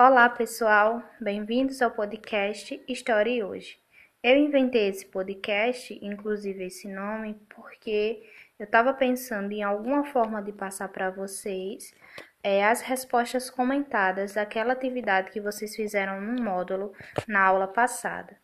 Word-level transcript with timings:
Olá, 0.00 0.28
pessoal! 0.28 1.02
Bem-vindos 1.20 1.82
ao 1.82 1.90
podcast 1.90 2.80
História 2.86 3.44
Hoje. 3.44 3.80
Eu 4.22 4.36
inventei 4.36 4.86
esse 4.86 5.04
podcast, 5.04 5.98
inclusive 6.00 6.66
esse 6.66 6.86
nome, 6.86 7.34
porque 7.52 8.22
eu 8.60 8.64
estava 8.64 8.94
pensando 8.94 9.50
em 9.50 9.64
alguma 9.64 10.04
forma 10.04 10.40
de 10.40 10.52
passar 10.52 10.86
para 10.90 11.10
vocês 11.10 11.92
é, 12.44 12.64
as 12.64 12.80
respostas 12.80 13.50
comentadas 13.50 14.34
daquela 14.34 14.72
atividade 14.72 15.32
que 15.32 15.40
vocês 15.40 15.74
fizeram 15.74 16.20
no 16.20 16.40
módulo 16.44 16.92
na 17.26 17.42
aula 17.42 17.66
passada. 17.66 18.36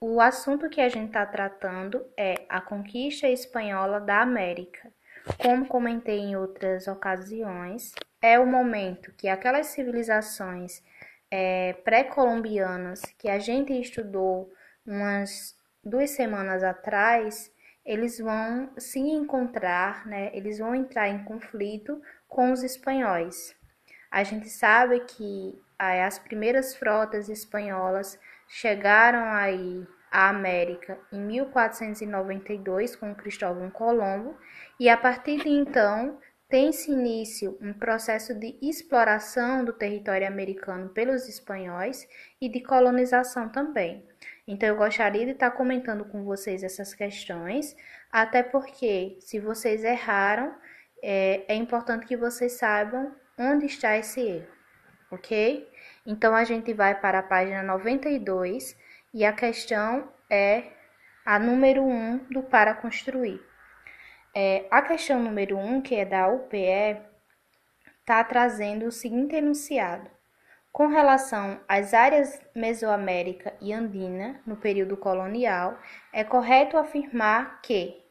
O 0.00 0.20
assunto 0.20 0.68
que 0.68 0.80
a 0.80 0.88
gente 0.88 1.06
está 1.06 1.24
tratando 1.24 2.04
é 2.16 2.44
a 2.48 2.60
conquista 2.60 3.28
espanhola 3.28 4.00
da 4.00 4.22
América. 4.22 4.92
Como 5.38 5.68
comentei 5.68 6.18
em 6.18 6.36
outras 6.36 6.88
ocasiões, 6.88 7.94
é 8.20 8.40
o 8.40 8.46
momento 8.46 9.12
que 9.16 9.28
aquelas 9.28 9.68
civilizações 9.68 10.82
é, 11.30 11.72
pré-colombianas 11.84 13.02
que 13.18 13.28
a 13.28 13.38
gente 13.38 13.72
estudou 13.72 14.52
umas 14.86 15.56
duas 15.82 16.10
semanas 16.10 16.62
atrás, 16.62 17.52
eles 17.84 18.18
vão 18.18 18.70
se 18.76 18.98
encontrar, 18.98 20.06
né? 20.06 20.30
Eles 20.32 20.58
vão 20.58 20.74
entrar 20.74 21.08
em 21.08 21.24
conflito 21.24 22.00
com 22.28 22.52
os 22.52 22.62
espanhóis. 22.62 23.54
A 24.10 24.24
gente 24.24 24.48
sabe 24.48 25.00
que 25.00 25.60
as 25.78 26.18
primeiras 26.18 26.74
frotas 26.74 27.28
espanholas 27.28 28.18
chegaram 28.48 29.30
aí 29.32 29.86
à 30.10 30.30
América 30.30 30.98
em 31.12 31.20
1492 31.20 32.96
com 32.96 33.14
Cristóvão 33.14 33.70
Colombo 33.70 34.36
e 34.80 34.88
a 34.88 34.96
partir 34.96 35.42
de 35.42 35.48
então 35.48 36.18
tem-se 36.48 36.92
início 36.92 37.58
um 37.60 37.72
processo 37.72 38.32
de 38.34 38.56
exploração 38.62 39.64
do 39.64 39.72
território 39.72 40.26
americano 40.26 40.88
pelos 40.90 41.28
espanhóis 41.28 42.08
e 42.40 42.48
de 42.48 42.60
colonização 42.60 43.48
também. 43.48 44.06
Então, 44.46 44.68
eu 44.68 44.76
gostaria 44.76 45.24
de 45.24 45.32
estar 45.32 45.50
comentando 45.50 46.04
com 46.04 46.22
vocês 46.24 46.62
essas 46.62 46.94
questões, 46.94 47.76
até 48.12 48.42
porque, 48.42 49.16
se 49.20 49.40
vocês 49.40 49.82
erraram, 49.82 50.54
é, 51.02 51.44
é 51.48 51.54
importante 51.54 52.06
que 52.06 52.16
vocês 52.16 52.52
saibam 52.52 53.12
onde 53.36 53.66
está 53.66 53.96
esse 53.96 54.20
erro, 54.20 54.48
ok? 55.10 55.68
Então, 56.06 56.34
a 56.34 56.44
gente 56.44 56.72
vai 56.72 56.98
para 57.00 57.18
a 57.18 57.24
página 57.24 57.62
92 57.62 58.76
e 59.12 59.24
a 59.24 59.32
questão 59.32 60.12
é 60.30 60.64
a 61.24 61.40
número 61.40 61.82
1 61.82 62.28
do 62.30 62.42
para 62.44 62.72
construir. 62.72 63.42
É, 64.38 64.66
a 64.70 64.82
questão 64.82 65.18
número 65.18 65.56
1, 65.56 65.80
que 65.80 65.94
é 65.94 66.04
da 66.04 66.28
UPE, 66.28 67.00
está 68.00 68.22
trazendo 68.22 68.84
o 68.84 68.92
seguinte 68.92 69.34
enunciado. 69.34 70.10
Com 70.70 70.88
relação 70.88 71.58
às 71.66 71.94
áreas 71.94 72.38
Mesoamérica 72.54 73.54
e 73.62 73.72
Andina 73.72 74.38
no 74.46 74.54
período 74.54 74.94
colonial, 74.94 75.78
é 76.12 76.22
correto 76.22 76.76
afirmar 76.76 77.62
que 77.62 78.04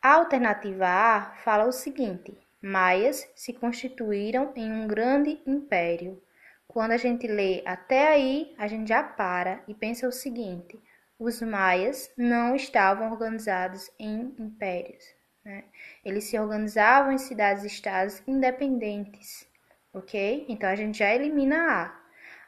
a 0.00 0.12
alternativa 0.12 0.86
A 0.86 1.34
fala 1.42 1.64
o 1.64 1.72
seguinte: 1.72 2.38
Maias 2.62 3.28
se 3.34 3.52
constituíram 3.52 4.52
em 4.54 4.70
um 4.70 4.86
grande 4.86 5.42
império. 5.44 6.22
Quando 6.68 6.92
a 6.92 6.96
gente 6.96 7.26
lê 7.26 7.64
até 7.66 8.06
aí, 8.06 8.54
a 8.56 8.68
gente 8.68 8.90
já 8.90 9.02
para 9.02 9.60
e 9.66 9.74
pensa 9.74 10.06
o 10.06 10.12
seguinte: 10.12 10.78
os 11.18 11.42
maias 11.42 12.12
não 12.16 12.54
estavam 12.54 13.10
organizados 13.10 13.90
em 13.98 14.36
impérios. 14.38 15.20
Né? 15.44 15.64
Eles 16.04 16.24
se 16.24 16.38
organizavam 16.38 17.12
em 17.12 17.18
cidades-estados 17.18 18.22
independentes, 18.28 19.48
ok? 19.92 20.46
Então 20.48 20.68
a 20.68 20.76
gente 20.76 20.98
já 20.98 21.12
elimina 21.12 21.56
A. 21.56 22.00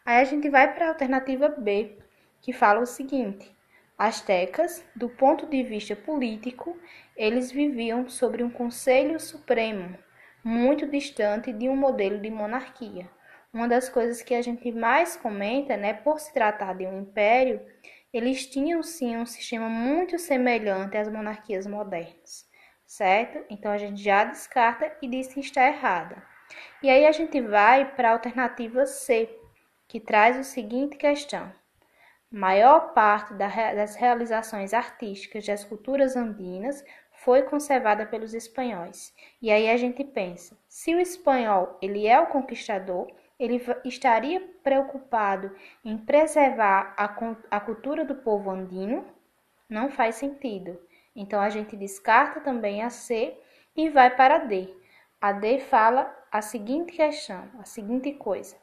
Aí 0.05 0.20
a 0.20 0.25
gente 0.25 0.48
vai 0.48 0.73
para 0.73 0.87
a 0.87 0.89
alternativa 0.91 1.48
B, 1.48 1.98
que 2.41 2.53
fala 2.53 2.81
o 2.81 2.87
seguinte: 2.87 3.50
Astecas, 3.98 4.84
do 4.95 5.09
ponto 5.09 5.47
de 5.47 5.62
vista 5.65 5.97
político, 5.97 6.78
eles 7.16 7.50
viviam 7.50 8.09
sobre 8.09 8.44
um 8.44 8.50
conselho 8.50 9.19
supremo, 9.19 9.99
muito 10.44 10.87
distante 10.87 11.53
de 11.53 11.69
um 11.69 11.76
modelo 11.76 12.21
de 12.21 12.31
monarquia. 12.31 13.11
Uma 13.53 13.69
das 13.69 13.88
coisas 13.88 14.22
que 14.22 14.34
a 14.34 14.43
gente 14.43 14.71
mais 14.71 15.16
comenta, 15.16 15.76
né, 15.76 15.94
por 15.94 16.21
se 16.21 16.32
tratar 16.32 16.75
de 16.75 16.87
um 16.87 17.03
império, 17.03 17.61
eles 18.12 18.47
tinham 18.47 18.82
sim 18.82 19.16
um 19.16 19.26
sistema 19.26 19.69
muito 19.69 20.19
semelhante 20.19 20.97
às 20.97 21.09
monarquias 21.09 21.66
modernas 21.66 22.53
certo? 22.97 23.44
Então 23.50 23.72
a 23.72 23.78
gente 23.78 24.00
já 24.00 24.25
descarta 24.25 24.97
e 25.03 25.09
diz 25.09 25.27
que 25.27 25.41
está 25.41 25.66
errada. 25.66 26.22
E 26.81 26.88
aí 26.88 27.06
a 27.06 27.12
gente 27.12 27.41
vai 27.41 27.93
para 27.93 28.10
a 28.10 28.12
alternativa 28.12 28.87
C, 28.87 29.28
que 29.88 29.99
traz 29.99 30.38
o 30.38 30.44
seguinte 30.44 30.97
questão: 30.97 31.53
maior 32.31 32.93
parte 32.93 33.34
das 33.34 33.97
realizações 33.97 34.72
artísticas 34.72 35.44
das 35.44 35.65
culturas 35.65 36.15
andinas 36.15 36.84
foi 37.10 37.43
conservada 37.43 38.06
pelos 38.06 38.32
espanhóis. 38.32 39.12
E 39.43 39.50
aí 39.50 39.69
a 39.69 39.76
gente 39.76 40.05
pensa, 40.05 40.56
se 40.69 40.94
o 40.94 41.00
espanhol 41.00 41.76
ele 41.82 42.06
é 42.06 42.21
o 42.21 42.26
conquistador, 42.26 43.11
ele 43.41 43.61
estaria 43.84 44.41
preocupado 44.62 45.50
em 45.84 45.99
preservar 45.99 46.94
a, 46.97 47.06
a 47.50 47.61
cultura 47.61 48.05
do 48.05 48.15
povo 48.15 48.50
andino? 48.50 49.05
Não 49.69 49.91
faz 49.91 50.15
sentido. 50.16 50.78
Então 51.14 51.41
a 51.41 51.48
gente 51.48 51.76
descarta 51.76 52.41
também 52.41 52.82
a 52.82 52.91
C 52.91 53.36
e 53.76 53.88
vai 53.88 54.14
para 54.14 54.36
a 54.36 54.38
D. 54.38 54.69
A 55.20 55.32
D 55.32 55.58
fala 55.58 56.14
a 56.30 56.42
seguinte 56.42 56.92
questão, 56.92 57.48
a 57.58 57.64
seguinte 57.64 58.12
coisa: 58.12 58.56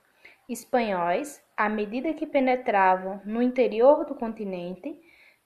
espanhóis, 0.47 1.41
à 1.55 1.69
medida 1.69 2.13
que 2.13 2.25
penetravam 2.25 3.21
no 3.25 3.41
interior 3.41 4.05
do 4.05 4.15
continente, 4.15 4.99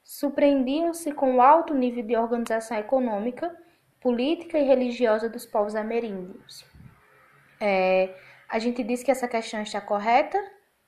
surpreendiam-se 0.03 1.11
com 1.11 1.35
o 1.35 1.41
alto 1.41 1.73
nível 1.73 2.03
de 2.03 2.15
organização 2.15 2.77
econômica, 2.77 3.55
política 3.99 4.57
e 4.59 4.63
religiosa 4.63 5.29
dos 5.29 5.45
povos 5.45 5.75
ameríndios. 5.75 6.65
É, 7.59 8.13
a 8.47 8.59
gente 8.59 8.83
diz 8.83 9.01
que 9.01 9.11
essa 9.11 9.27
questão 9.27 9.61
está 9.61 9.81
correta? 9.81 10.37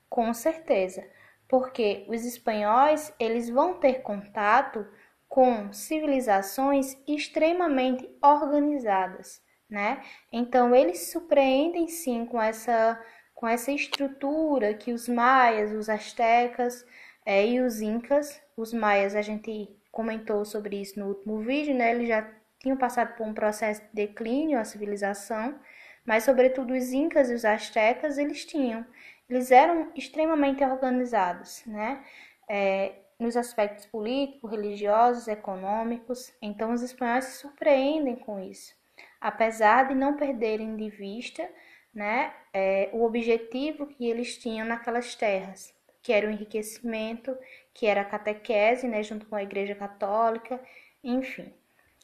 Com 0.08 0.32
certeza, 0.32 1.04
porque 1.48 2.06
os 2.08 2.24
espanhóis 2.24 3.12
eles 3.18 3.50
vão 3.50 3.74
ter 3.74 4.02
contato 4.02 4.86
com 5.28 5.72
civilizações 5.72 6.96
extremamente 7.06 8.08
organizadas, 8.22 9.42
né? 9.68 10.02
Então 10.32 10.74
eles 10.74 11.10
surpreendem 11.10 11.86
sim 11.88 12.24
com 12.24 12.40
essa 12.40 13.00
com 13.34 13.46
essa 13.46 13.70
estrutura 13.70 14.74
que 14.74 14.92
os 14.92 15.08
maias, 15.08 15.72
os 15.72 15.88
astecas 15.88 16.84
é, 17.24 17.46
e 17.46 17.60
os 17.60 17.80
incas, 17.80 18.40
os 18.56 18.72
maias 18.72 19.14
a 19.14 19.22
gente 19.22 19.68
comentou 19.92 20.44
sobre 20.44 20.80
isso 20.80 20.98
no 20.98 21.06
último 21.08 21.38
vídeo, 21.40 21.72
né? 21.72 21.92
Eles 21.92 22.08
já 22.08 22.28
tinham 22.58 22.76
passado 22.76 23.14
por 23.16 23.24
um 23.26 23.34
processo 23.34 23.80
de 23.82 23.88
declínio 23.92 24.58
a 24.58 24.64
civilização, 24.64 25.58
mas 26.04 26.24
sobretudo 26.24 26.74
os 26.74 26.92
incas 26.92 27.30
e 27.30 27.34
os 27.34 27.44
astecas 27.44 28.18
eles 28.18 28.44
tinham, 28.44 28.84
eles 29.28 29.50
eram 29.52 29.92
extremamente 29.94 30.64
organizados, 30.64 31.62
né? 31.66 32.02
É, 32.48 32.92
nos 33.18 33.36
aspectos 33.36 33.86
políticos, 33.86 34.50
religiosos, 34.50 35.26
econômicos. 35.26 36.32
Então, 36.40 36.72
os 36.72 36.82
espanhóis 36.82 37.24
se 37.24 37.40
surpreendem 37.40 38.16
com 38.16 38.38
isso, 38.38 38.74
apesar 39.20 39.88
de 39.88 39.94
não 39.94 40.16
perderem 40.16 40.76
de 40.76 40.88
vista 40.88 41.48
né, 41.92 42.32
é, 42.52 42.90
o 42.92 43.04
objetivo 43.04 43.86
que 43.86 44.08
eles 44.08 44.38
tinham 44.38 44.66
naquelas 44.66 45.14
terras, 45.14 45.74
que 46.02 46.12
era 46.12 46.26
o 46.26 46.30
enriquecimento, 46.30 47.36
que 47.74 47.86
era 47.86 48.02
a 48.02 48.04
catequese, 48.04 48.86
né, 48.86 49.02
junto 49.02 49.26
com 49.26 49.34
a 49.34 49.42
Igreja 49.42 49.74
Católica, 49.74 50.60
enfim. 51.02 51.52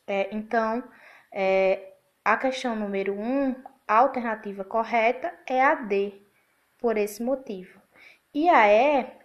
É, 0.06 0.28
então, 0.34 0.82
é, 1.30 1.92
a 2.24 2.36
questão 2.36 2.74
número 2.74 3.14
um, 3.14 3.54
a 3.86 3.98
alternativa 3.98 4.64
correta 4.64 5.32
é 5.46 5.62
a 5.62 5.74
D, 5.74 6.20
por 6.78 6.96
esse 6.96 7.22
motivo. 7.22 7.80
E 8.32 8.48
a 8.48 8.66
E 8.66 9.23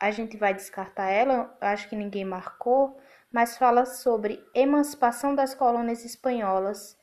a 0.00 0.10
gente 0.10 0.36
vai 0.36 0.54
descartar 0.54 1.10
ela, 1.10 1.56
acho 1.60 1.88
que 1.88 1.96
ninguém 1.96 2.24
marcou, 2.24 2.98
mas 3.32 3.58
fala 3.58 3.84
sobre 3.84 4.42
emancipação 4.54 5.34
das 5.34 5.54
colônias 5.54 6.04
espanholas. 6.04 6.96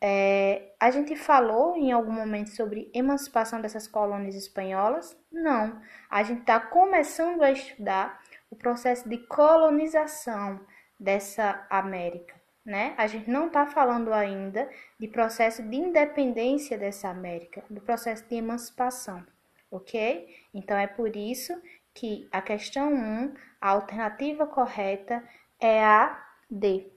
É, 0.00 0.72
a 0.80 0.90
gente 0.90 1.14
falou 1.14 1.76
em 1.76 1.92
algum 1.92 2.12
momento 2.12 2.48
sobre 2.50 2.90
emancipação 2.94 3.60
dessas 3.60 3.86
colônias 3.86 4.34
espanholas? 4.34 5.16
Não. 5.30 5.80
A 6.08 6.22
gente 6.22 6.40
está 6.40 6.58
começando 6.58 7.42
a 7.42 7.52
estudar 7.52 8.20
o 8.50 8.56
processo 8.56 9.08
de 9.08 9.18
colonização 9.18 10.60
dessa 10.98 11.66
América. 11.68 12.40
Né? 12.64 12.94
A 12.96 13.06
gente 13.06 13.28
não 13.28 13.46
está 13.46 13.66
falando 13.66 14.12
ainda 14.12 14.68
de 14.98 15.08
processo 15.08 15.62
de 15.62 15.76
independência 15.76 16.76
dessa 16.76 17.08
América, 17.08 17.64
do 17.70 17.80
processo 17.80 18.24
de 18.28 18.36
emancipação, 18.36 19.26
ok? 19.70 20.28
Então 20.52 20.76
é 20.76 20.86
por 20.86 21.16
isso 21.16 21.54
que 22.00 22.26
a 22.32 22.40
questão 22.40 22.94
1, 22.94 23.34
a 23.60 23.68
alternativa 23.68 24.46
correta 24.46 25.22
é 25.60 25.84
a 25.84 26.18
D. 26.50 26.90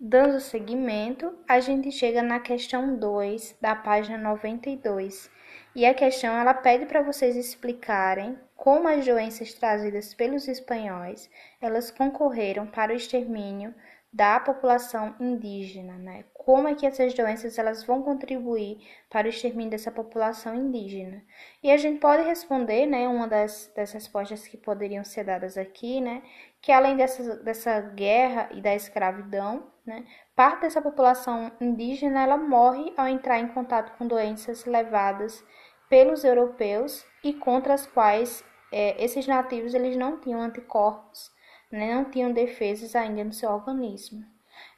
Dando 0.00 0.40
seguimento, 0.40 1.38
a 1.48 1.60
gente 1.60 1.92
chega 1.92 2.20
na 2.20 2.40
questão 2.40 2.98
2 2.98 3.58
da 3.60 3.76
página 3.76 4.18
92. 4.18 5.30
E 5.72 5.86
a 5.86 5.94
questão 5.94 6.36
ela 6.36 6.52
pede 6.52 6.86
para 6.86 7.00
vocês 7.00 7.36
explicarem 7.36 8.36
como 8.56 8.88
as 8.88 9.06
doenças 9.06 9.54
trazidas 9.54 10.12
pelos 10.12 10.48
espanhóis, 10.48 11.30
elas 11.60 11.92
concorreram 11.92 12.66
para 12.66 12.92
o 12.92 12.96
extermínio 12.96 13.72
da 14.12 14.40
população 14.40 15.14
indígena, 15.20 15.92
né? 15.98 16.24
Como 16.32 16.66
é 16.66 16.74
que 16.74 16.86
essas 16.86 17.12
doenças 17.12 17.58
elas 17.58 17.84
vão 17.84 18.02
contribuir 18.02 18.78
para 19.10 19.26
o 19.26 19.30
extermínio 19.30 19.70
dessa 19.70 19.92
população 19.92 20.54
indígena? 20.54 21.22
E 21.62 21.70
a 21.70 21.76
gente 21.76 22.00
pode 22.00 22.22
responder, 22.22 22.86
né, 22.86 23.06
uma 23.06 23.28
das, 23.28 23.70
das 23.76 23.92
respostas 23.92 24.48
que 24.48 24.56
poderiam 24.56 25.04
ser 25.04 25.24
dadas 25.24 25.58
aqui, 25.58 26.00
né, 26.00 26.22
que 26.62 26.72
além 26.72 26.96
dessa, 26.96 27.36
dessa 27.36 27.80
guerra 27.80 28.48
e 28.52 28.62
da 28.62 28.74
escravidão, 28.74 29.66
né, 29.84 30.06
parte 30.34 30.62
dessa 30.62 30.80
população 30.80 31.52
indígena 31.60 32.22
ela 32.22 32.38
morre 32.38 32.92
ao 32.96 33.06
entrar 33.06 33.38
em 33.38 33.48
contato 33.48 33.96
com 33.98 34.06
doenças 34.06 34.64
levadas 34.64 35.44
pelos 35.88 36.24
europeus 36.24 37.04
e 37.22 37.34
contra 37.34 37.74
as 37.74 37.86
quais 37.86 38.42
é, 38.72 39.02
esses 39.02 39.26
nativos 39.26 39.74
eles 39.74 39.96
não 39.96 40.18
tinham 40.18 40.40
anticorpos 40.40 41.30
né, 41.70 41.94
não 41.94 42.10
tinham 42.10 42.32
defesas 42.32 42.96
ainda 42.96 43.24
no 43.24 43.32
seu 43.32 43.50
organismo. 43.50 44.24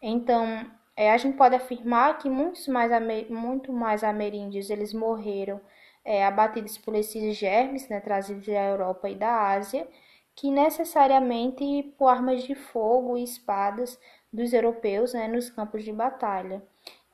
Então, 0.02 0.66
é, 0.96 1.12
a 1.12 1.16
gente 1.16 1.36
pode 1.36 1.54
afirmar 1.54 2.18
que 2.18 2.28
muitos 2.28 2.68
mais, 2.68 2.90
muito 3.30 3.72
mais 3.72 4.04
ameríndios 4.04 4.70
eles 4.70 4.92
morreram 4.92 5.60
é, 6.04 6.24
abatidos 6.24 6.76
por 6.78 6.94
esses 6.94 7.36
germes 7.36 7.88
né, 7.88 8.00
trazidos 8.00 8.46
da 8.46 8.64
Europa 8.66 9.08
e 9.08 9.14
da 9.14 9.52
Ásia, 9.52 9.86
que 10.34 10.50
necessariamente 10.50 11.94
por 11.98 12.08
armas 12.08 12.42
de 12.42 12.54
fogo 12.54 13.16
e 13.16 13.24
espadas 13.24 13.98
dos 14.32 14.52
europeus 14.52 15.12
né, 15.12 15.28
nos 15.28 15.50
campos 15.50 15.84
de 15.84 15.92
batalha. 15.92 16.62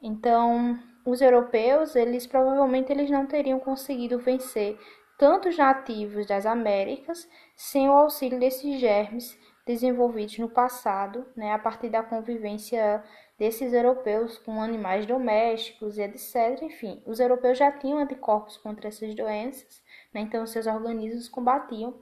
Então, 0.01 0.79
os 1.05 1.21
europeus, 1.21 1.97
eles 1.97 2.27
provavelmente 2.27 2.93
eles 2.93 3.11
não 3.11 3.27
teriam 3.27 3.59
conseguido 3.59 4.19
vencer 4.19 4.79
tantos 5.19 5.57
nativos 5.57 6.27
das 6.27 6.45
Américas 6.45 7.29
sem 7.55 7.89
o 7.89 7.93
auxílio 7.93 8.39
desses 8.39 8.79
germes 8.79 9.39
desenvolvidos 9.67 10.39
no 10.39 10.49
passado, 10.49 11.27
né, 11.35 11.53
a 11.53 11.59
partir 11.59 11.91
da 11.91 12.03
convivência 12.03 13.03
desses 13.37 13.73
europeus 13.73 14.39
com 14.39 14.63
animais 14.63 15.05
domésticos 15.05 15.99
etc. 15.99 16.63
Enfim, 16.63 17.03
os 17.05 17.19
europeus 17.19 17.59
já 17.59 17.73
tinham 17.73 17.99
anticorpos 17.99 18.57
contra 18.57 18.89
essas 18.89 19.13
doenças, 19.15 19.83
né, 20.15 20.21
então 20.21 20.47
seus 20.47 20.69
organismos 20.69 21.29
combatiam, 21.29 21.95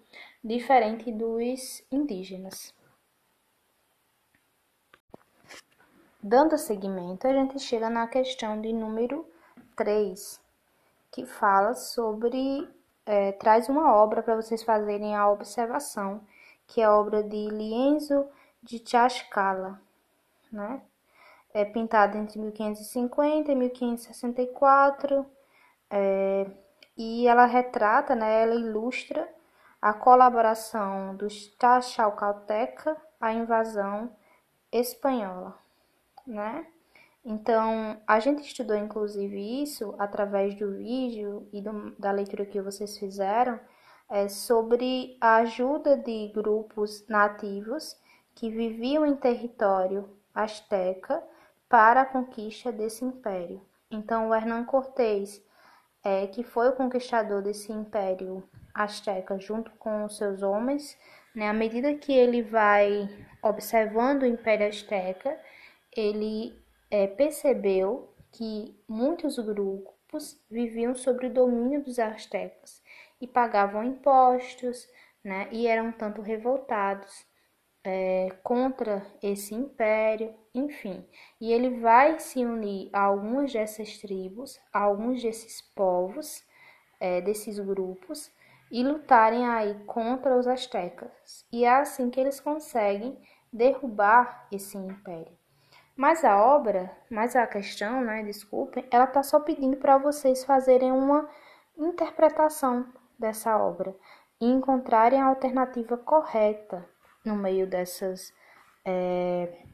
diferente 0.44 1.10
dos 1.10 1.82
indígenas. 1.90 2.74
Dando 6.22 6.56
seguimento, 6.58 7.26
a 7.26 7.32
gente 7.32 7.58
chega 7.58 7.88
na 7.88 8.06
questão 8.06 8.60
de 8.60 8.72
número 8.72 9.26
3, 9.76 10.40
que 11.10 11.24
fala 11.24 11.74
sobre. 11.74 12.68
É, 13.06 13.32
traz 13.32 13.68
uma 13.68 13.94
obra 13.94 14.22
para 14.22 14.34
vocês 14.34 14.62
fazerem 14.62 15.14
a 15.14 15.28
observação 15.28 16.22
que 16.66 16.80
é 16.80 16.88
obra 16.88 17.22
de 17.22 17.48
Lienzo 17.48 18.26
de 18.62 18.80
Tlaxcala, 18.80 19.80
né? 20.50 20.82
É 21.52 21.64
pintada 21.64 22.18
entre 22.18 22.38
1550 22.38 23.52
e 23.52 23.54
1564, 23.54 25.26
é, 25.90 26.46
e 26.96 27.28
ela 27.28 27.46
retrata, 27.46 28.14
né, 28.14 28.42
ela 28.42 28.54
ilustra 28.54 29.28
a 29.80 29.92
colaboração 29.92 31.14
dos 31.14 31.48
Taxalcalteca 31.56 32.96
à 33.20 33.32
invasão 33.32 34.10
espanhola, 34.72 35.56
né? 36.26 36.66
Então, 37.24 38.00
a 38.06 38.20
gente 38.20 38.42
estudou 38.42 38.76
inclusive 38.76 39.62
isso 39.62 39.94
através 39.98 40.54
do 40.54 40.72
vídeo 40.72 41.48
e 41.52 41.60
do, 41.60 41.92
da 41.98 42.10
leitura 42.10 42.44
que 42.44 42.60
vocês 42.60 42.98
fizeram, 42.98 43.58
é, 44.10 44.28
sobre 44.28 45.16
a 45.20 45.36
ajuda 45.36 45.96
de 45.96 46.28
grupos 46.34 47.06
nativos 47.08 47.96
que 48.34 48.50
viviam 48.50 49.06
em 49.06 49.16
território 49.16 50.08
asteca 50.34 51.22
para 51.68 52.02
a 52.02 52.06
conquista 52.06 52.70
desse 52.70 53.04
império. 53.04 53.62
Então, 53.90 54.28
o 54.28 54.34
Hernán 54.34 54.64
Cortés, 54.64 55.42
é, 56.02 56.26
que 56.26 56.42
foi 56.42 56.68
o 56.68 56.76
conquistador 56.76 57.42
desse 57.42 57.72
império 57.72 58.42
asteca 58.74 59.38
junto 59.38 59.70
com 59.72 60.04
os 60.04 60.16
seus 60.16 60.42
homens, 60.42 60.98
né, 61.34 61.48
à 61.48 61.52
medida 61.52 61.94
que 61.94 62.12
ele 62.12 62.42
vai 62.42 63.08
observando 63.42 64.22
o 64.22 64.26
império 64.26 64.68
asteca, 64.68 65.38
ele 65.96 66.56
é, 66.90 67.06
percebeu 67.06 68.12
que 68.32 68.76
muitos 68.88 69.38
grupos 69.38 70.40
viviam 70.50 70.94
sob 70.94 71.26
o 71.26 71.32
domínio 71.32 71.82
dos 71.82 71.98
astecas 71.98 72.83
e 73.24 73.26
pagavam 73.26 73.82
impostos, 73.82 74.86
né, 75.24 75.48
e 75.50 75.66
eram 75.66 75.90
tanto 75.90 76.20
revoltados 76.20 77.26
é, 77.82 78.28
contra 78.42 79.02
esse 79.22 79.54
império, 79.54 80.34
enfim. 80.54 81.06
E 81.40 81.50
ele 81.50 81.80
vai 81.80 82.18
se 82.18 82.44
unir 82.44 82.90
a 82.92 83.00
algumas 83.00 83.50
dessas 83.50 83.96
tribos, 83.96 84.60
a 84.70 84.80
alguns 84.80 85.22
desses 85.22 85.62
povos, 85.74 86.44
é, 87.00 87.22
desses 87.22 87.58
grupos, 87.58 88.30
e 88.70 88.82
lutarem 88.82 89.48
aí 89.48 89.74
contra 89.86 90.36
os 90.36 90.46
astecas. 90.46 91.46
E 91.50 91.64
é 91.64 91.70
assim 91.70 92.10
que 92.10 92.20
eles 92.20 92.40
conseguem 92.40 93.18
derrubar 93.50 94.46
esse 94.52 94.76
império. 94.76 95.32
Mas 95.96 96.24
a 96.24 96.44
obra, 96.44 96.94
mas 97.10 97.34
a 97.34 97.46
questão, 97.46 98.02
né, 98.02 98.22
desculpem, 98.22 98.86
ela 98.90 99.06
tá 99.06 99.22
só 99.22 99.40
pedindo 99.40 99.78
para 99.78 99.96
vocês 99.96 100.44
fazerem 100.44 100.92
uma 100.92 101.26
interpretação 101.78 102.92
dessa 103.24 103.56
obra 103.56 103.96
e 104.40 104.46
encontrarem 104.46 105.20
a 105.20 105.26
alternativa 105.26 105.96
correta 105.96 106.86
no 107.24 107.34
meio 107.34 107.66
dessas 107.66 108.32
é, 108.84 109.64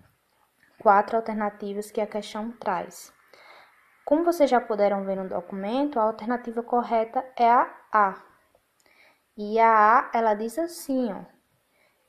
quatro 0.79 1.17
alternativas 1.17 1.91
que 1.91 2.01
a 2.01 2.07
questão 2.07 2.53
traz. 2.53 3.13
Como 4.05 4.25
vocês 4.25 4.49
já 4.49 4.61
puderam 4.61 5.05
ver 5.05 5.17
no 5.17 5.29
documento, 5.29 5.99
a 5.99 6.05
alternativa 6.05 6.63
correta 6.63 7.25
é 7.37 7.49
a 7.49 7.69
A. 7.93 8.23
E 9.37 9.59
a 9.59 9.99
A, 9.99 10.11
ela 10.15 10.35
diz 10.35 10.59
assim, 10.59 11.13
ó, 11.13 11.25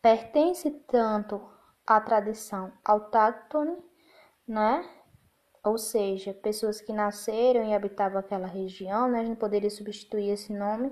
pertence 0.01 0.69
tanto 0.87 1.41
à 1.85 1.99
tradição 1.99 2.71
autóctone, 2.85 3.77
né? 4.47 4.87
Ou 5.63 5.77
seja, 5.77 6.33
pessoas 6.33 6.81
que 6.81 6.91
nasceram 6.91 7.63
e 7.63 7.73
habitavam 7.73 8.19
aquela 8.19 8.47
região, 8.47 9.07
né? 9.07 9.19
A 9.19 9.25
gente 9.25 9.37
poderia 9.37 9.69
substituir 9.69 10.29
esse 10.29 10.51
nome 10.51 10.91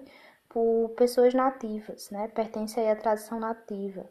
por 0.50 0.90
pessoas 0.98 1.34
nativas, 1.34 2.10
né? 2.10 2.28
Pertence 2.28 2.80
aí 2.80 2.90
à 2.90 2.96
tradição 2.96 3.40
nativa. 3.40 4.10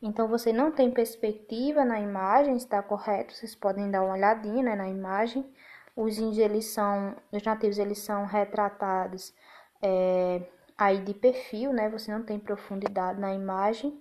Então 0.00 0.28
você 0.28 0.52
não 0.52 0.70
tem 0.70 0.90
perspectiva 0.90 1.84
na 1.84 1.98
imagem, 1.98 2.56
está 2.56 2.82
correto? 2.82 3.34
Vocês 3.34 3.54
podem 3.54 3.90
dar 3.90 4.02
uma 4.02 4.14
olhadinha 4.14 4.62
né, 4.62 4.76
na 4.76 4.88
imagem. 4.88 5.44
Os 5.96 6.18
índios, 6.18 6.38
eles 6.38 6.66
são, 6.66 7.16
os 7.32 7.42
nativos, 7.42 7.78
eles 7.78 7.98
são 7.98 8.24
retratados 8.24 9.34
é, 9.82 10.42
aí 10.76 11.00
de 11.00 11.14
perfil, 11.14 11.72
né? 11.72 11.88
Você 11.88 12.12
não 12.12 12.22
tem 12.22 12.38
profundidade 12.38 13.18
na 13.18 13.34
imagem. 13.34 14.00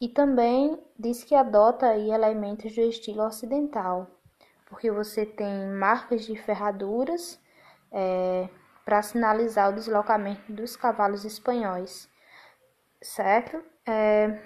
E 0.00 0.08
também 0.08 0.82
diz 0.98 1.22
que 1.22 1.34
adota 1.34 1.86
aí 1.86 2.10
elementos 2.10 2.74
do 2.74 2.80
estilo 2.80 3.22
ocidental, 3.22 4.06
porque 4.66 4.90
você 4.90 5.26
tem 5.26 5.66
marcas 5.74 6.24
de 6.24 6.34
ferraduras, 6.36 7.38
é, 7.92 8.48
para 8.84 9.02
sinalizar 9.02 9.70
o 9.70 9.74
deslocamento 9.74 10.52
dos 10.52 10.76
cavalos 10.76 11.24
espanhóis, 11.24 12.08
certo? 13.02 13.62
É, 13.86 14.38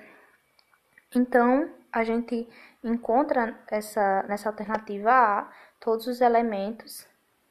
então, 1.14 1.70
a 1.92 2.02
gente 2.02 2.48
encontra 2.82 3.56
essa, 3.70 4.24
nessa 4.24 4.48
alternativa 4.48 5.10
A 5.10 5.50
todos 5.80 6.06
os 6.06 6.20
elementos 6.20 7.06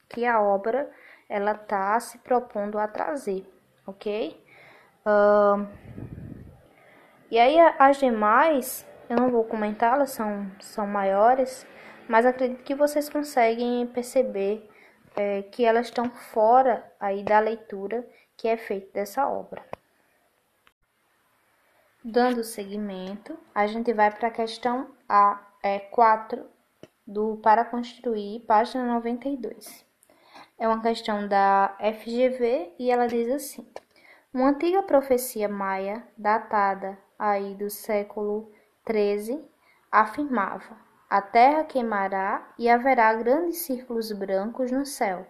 que 0.10 0.26
a 0.26 0.42
obra 0.42 0.92
ela 1.30 1.54
está 1.54 2.00
se 2.00 2.18
propondo 2.20 2.78
a 2.78 2.88
trazer, 2.88 3.48
ok? 3.88 4.44
Uh, 5.06 5.68
e 7.32 7.40
aí 7.40 7.58
as 7.80 7.98
demais, 7.98 8.86
eu 9.10 9.16
não 9.18 9.32
vou 9.32 9.44
comentá-las, 9.44 10.12
são, 10.12 10.52
são 10.60 10.86
maiores, 10.86 11.66
mas 12.08 12.26
acredito 12.26 12.64
que 12.64 12.76
vocês 12.76 13.10
conseguem 13.10 13.88
perceber 13.88 14.70
é, 15.16 15.44
que 15.44 15.66
elas 15.66 15.88
estão 15.88 16.10
fora 16.10 16.92
aí 17.00 17.24
da 17.24 17.40
leitura 17.40 18.08
que 18.38 18.48
é 18.48 18.58
feita 18.58 18.92
dessa 18.94 19.28
obra. 19.28 19.64
Dando 22.04 22.44
seguimento, 22.44 23.38
a 23.56 23.66
gente 23.66 23.94
vai 23.94 24.12
para 24.12 24.28
a 24.28 24.32
questão 24.32 24.90
A, 25.08 25.42
é, 25.64 25.80
4 25.80 26.46
do 27.08 27.38
Para 27.38 27.64
Construir, 27.64 28.42
página 28.42 28.86
92. 28.86 29.86
É 30.60 30.68
uma 30.68 30.82
questão 30.82 31.28
da 31.28 31.78
FGV 31.80 32.74
e 32.78 32.92
ela 32.92 33.08
diz 33.08 33.30
assim: 33.30 33.66
Uma 34.34 34.50
antiga 34.50 34.84
profecia 34.84 35.48
maia, 35.48 36.06
datada 36.18 36.98
aí 37.18 37.56
do 37.56 37.70
século 37.70 38.52
13, 38.84 39.42
afirmava: 39.92 40.78
A 41.14 41.22
terra 41.22 41.64
queimará 41.64 42.44
e 42.58 42.68
haverá 42.68 43.14
grandes 43.14 43.60
círculos 43.60 44.12
brancos 44.12 44.72
no 44.72 44.84
céu. 44.84 45.28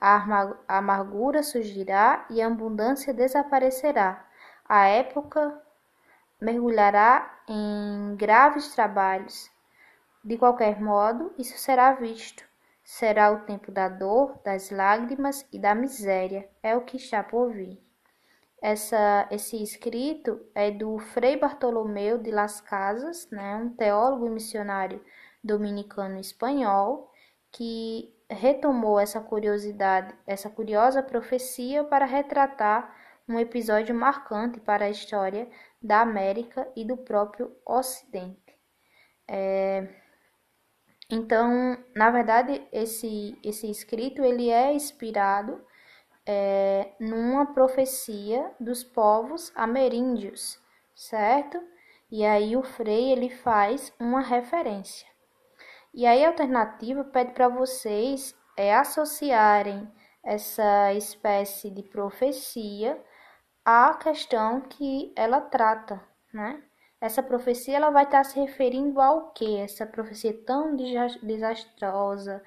A 0.00 0.56
amargura 0.66 1.40
surgirá 1.44 2.26
e 2.28 2.42
a 2.42 2.48
abundância 2.48 3.14
desaparecerá. 3.14 4.26
A 4.68 4.86
época 4.86 5.56
mergulhará 6.40 7.42
em 7.46 8.16
graves 8.16 8.74
trabalhos. 8.74 9.48
De 10.24 10.36
qualquer 10.36 10.80
modo, 10.80 11.32
isso 11.38 11.56
será 11.58 11.92
visto. 11.92 12.44
Será 12.82 13.30
o 13.30 13.42
tempo 13.42 13.70
da 13.70 13.88
dor, 13.88 14.36
das 14.44 14.72
lágrimas 14.72 15.46
e 15.52 15.60
da 15.60 15.76
miséria. 15.76 16.50
É 16.60 16.76
o 16.76 16.84
que 16.84 16.96
está 16.96 17.22
por 17.22 17.52
vir. 17.52 17.80
Essa, 18.60 19.28
esse 19.30 19.62
escrito 19.62 20.44
é 20.56 20.72
do 20.72 20.98
Frei 20.98 21.36
Bartolomeu 21.36 22.18
de 22.18 22.32
Las 22.32 22.60
Casas, 22.60 23.30
né, 23.30 23.54
um 23.54 23.70
teólogo 23.70 24.26
e 24.26 24.30
missionário 24.30 25.00
dominicano 25.42 26.18
espanhol, 26.18 27.10
que 27.52 28.14
retomou 28.28 28.98
essa 29.00 29.20
curiosidade, 29.20 30.14
essa 30.26 30.48
curiosa 30.48 31.02
profecia 31.02 31.82
para 31.84 32.04
retratar 32.04 32.94
um 33.28 33.38
episódio 33.38 33.94
marcante 33.94 34.60
para 34.60 34.86
a 34.86 34.90
história 34.90 35.48
da 35.82 36.00
América 36.00 36.70
e 36.76 36.84
do 36.84 36.96
próprio 36.96 37.56
Ocidente. 37.66 38.58
É... 39.28 39.88
Então, 41.08 41.76
na 41.94 42.10
verdade, 42.10 42.64
esse, 42.72 43.36
esse 43.42 43.68
escrito 43.68 44.22
ele 44.22 44.48
é 44.48 44.72
inspirado 44.72 45.64
é, 46.24 46.92
numa 47.00 47.52
profecia 47.52 48.52
dos 48.60 48.84
povos 48.84 49.50
ameríndios, 49.56 50.60
certo? 50.94 51.60
E 52.10 52.24
aí 52.24 52.56
o 52.56 52.62
Frei 52.62 53.10
ele 53.10 53.28
faz 53.28 53.92
uma 53.98 54.20
referência. 54.20 55.09
E 55.92 56.06
aí 56.06 56.24
a 56.24 56.28
alternativa 56.28 57.04
pede 57.04 57.32
para 57.32 57.48
vocês 57.48 58.34
é, 58.56 58.74
associarem 58.74 59.90
essa 60.22 60.92
espécie 60.94 61.70
de 61.70 61.82
profecia 61.82 63.02
à 63.64 63.94
questão 63.94 64.60
que 64.60 65.12
ela 65.16 65.40
trata, 65.40 66.00
né? 66.32 66.62
Essa 67.00 67.22
profecia 67.22 67.76
ela 67.76 67.90
vai 67.90 68.04
estar 68.04 68.24
se 68.24 68.38
referindo 68.38 69.00
ao 69.00 69.30
que? 69.32 69.56
Essa 69.56 69.86
profecia 69.86 70.34
tão 70.44 70.76
desastrosa, 70.76 72.42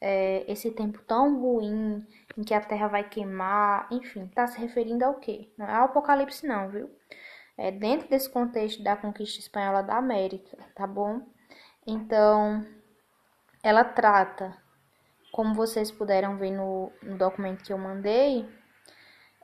é, 0.00 0.44
esse 0.50 0.70
tempo 0.70 1.02
tão 1.02 1.40
ruim 1.40 2.06
em 2.36 2.42
que 2.44 2.54
a 2.54 2.60
terra 2.60 2.86
vai 2.86 3.08
queimar, 3.08 3.88
enfim, 3.90 4.26
está 4.26 4.46
se 4.46 4.58
referindo 4.60 5.04
ao 5.04 5.14
que? 5.14 5.52
Não 5.58 5.66
é 5.66 5.74
ao 5.74 5.86
Apocalipse 5.86 6.46
não, 6.46 6.68
viu? 6.70 6.88
É 7.56 7.72
dentro 7.72 8.08
desse 8.08 8.30
contexto 8.30 8.82
da 8.84 8.96
conquista 8.96 9.40
espanhola 9.40 9.82
da 9.82 9.96
América, 9.96 10.56
tá 10.76 10.86
bom? 10.86 11.20
Então, 11.84 12.64
ela 13.62 13.84
trata, 13.84 14.56
como 15.32 15.54
vocês 15.54 15.90
puderam 15.90 16.36
ver 16.36 16.50
no, 16.50 16.92
no 17.02 17.18
documento 17.18 17.64
que 17.64 17.72
eu 17.72 17.78
mandei, 17.78 18.48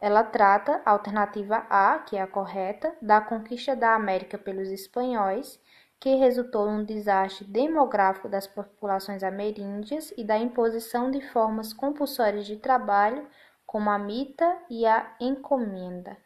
ela 0.00 0.22
trata 0.22 0.82
a 0.84 0.90
alternativa 0.90 1.66
A, 1.70 1.98
que 2.00 2.16
é 2.16 2.22
a 2.22 2.26
correta, 2.26 2.94
da 3.00 3.20
conquista 3.20 3.74
da 3.74 3.94
América 3.94 4.36
pelos 4.36 4.68
espanhóis, 4.68 5.60
que 5.98 6.16
resultou 6.16 6.70
num 6.70 6.84
desastre 6.84 7.46
demográfico 7.46 8.28
das 8.28 8.46
populações 8.46 9.22
ameríndias 9.22 10.12
e 10.16 10.22
da 10.22 10.36
imposição 10.36 11.10
de 11.10 11.22
formas 11.28 11.72
compulsórias 11.72 12.44
de 12.46 12.56
trabalho, 12.56 13.26
como 13.64 13.88
a 13.88 13.98
mita 13.98 14.58
e 14.68 14.84
a 14.84 15.16
encomenda. 15.18 16.16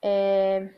É, 0.00 0.68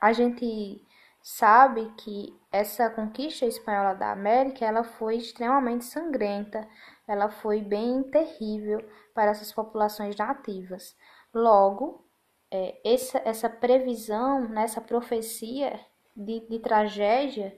a 0.00 0.12
gente 0.12 0.82
sabe 1.28 1.92
que 1.98 2.34
essa 2.50 2.88
conquista 2.88 3.44
espanhola 3.44 3.94
da 3.94 4.10
América 4.12 4.64
ela 4.64 4.82
foi 4.82 5.16
extremamente 5.16 5.84
sangrenta, 5.84 6.66
ela 7.06 7.28
foi 7.28 7.60
bem 7.60 8.02
terrível 8.04 8.82
para 9.12 9.32
essas 9.32 9.52
populações 9.52 10.16
nativas. 10.16 10.96
Logo, 11.34 12.02
é, 12.50 12.80
essa, 12.82 13.20
essa 13.26 13.50
previsão, 13.50 14.48
né, 14.48 14.62
essa 14.62 14.80
profecia 14.80 15.78
de, 16.16 16.40
de 16.48 16.58
tragédia, 16.60 17.54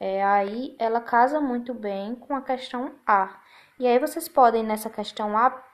é, 0.00 0.24
aí 0.24 0.74
ela 0.76 1.00
casa 1.00 1.40
muito 1.40 1.72
bem 1.72 2.16
com 2.16 2.34
a 2.34 2.42
questão 2.42 2.96
A. 3.06 3.40
E 3.78 3.86
aí 3.86 3.96
vocês 4.00 4.28
podem, 4.28 4.64
nessa 4.64 4.90
questão 4.90 5.38
A, 5.38 5.64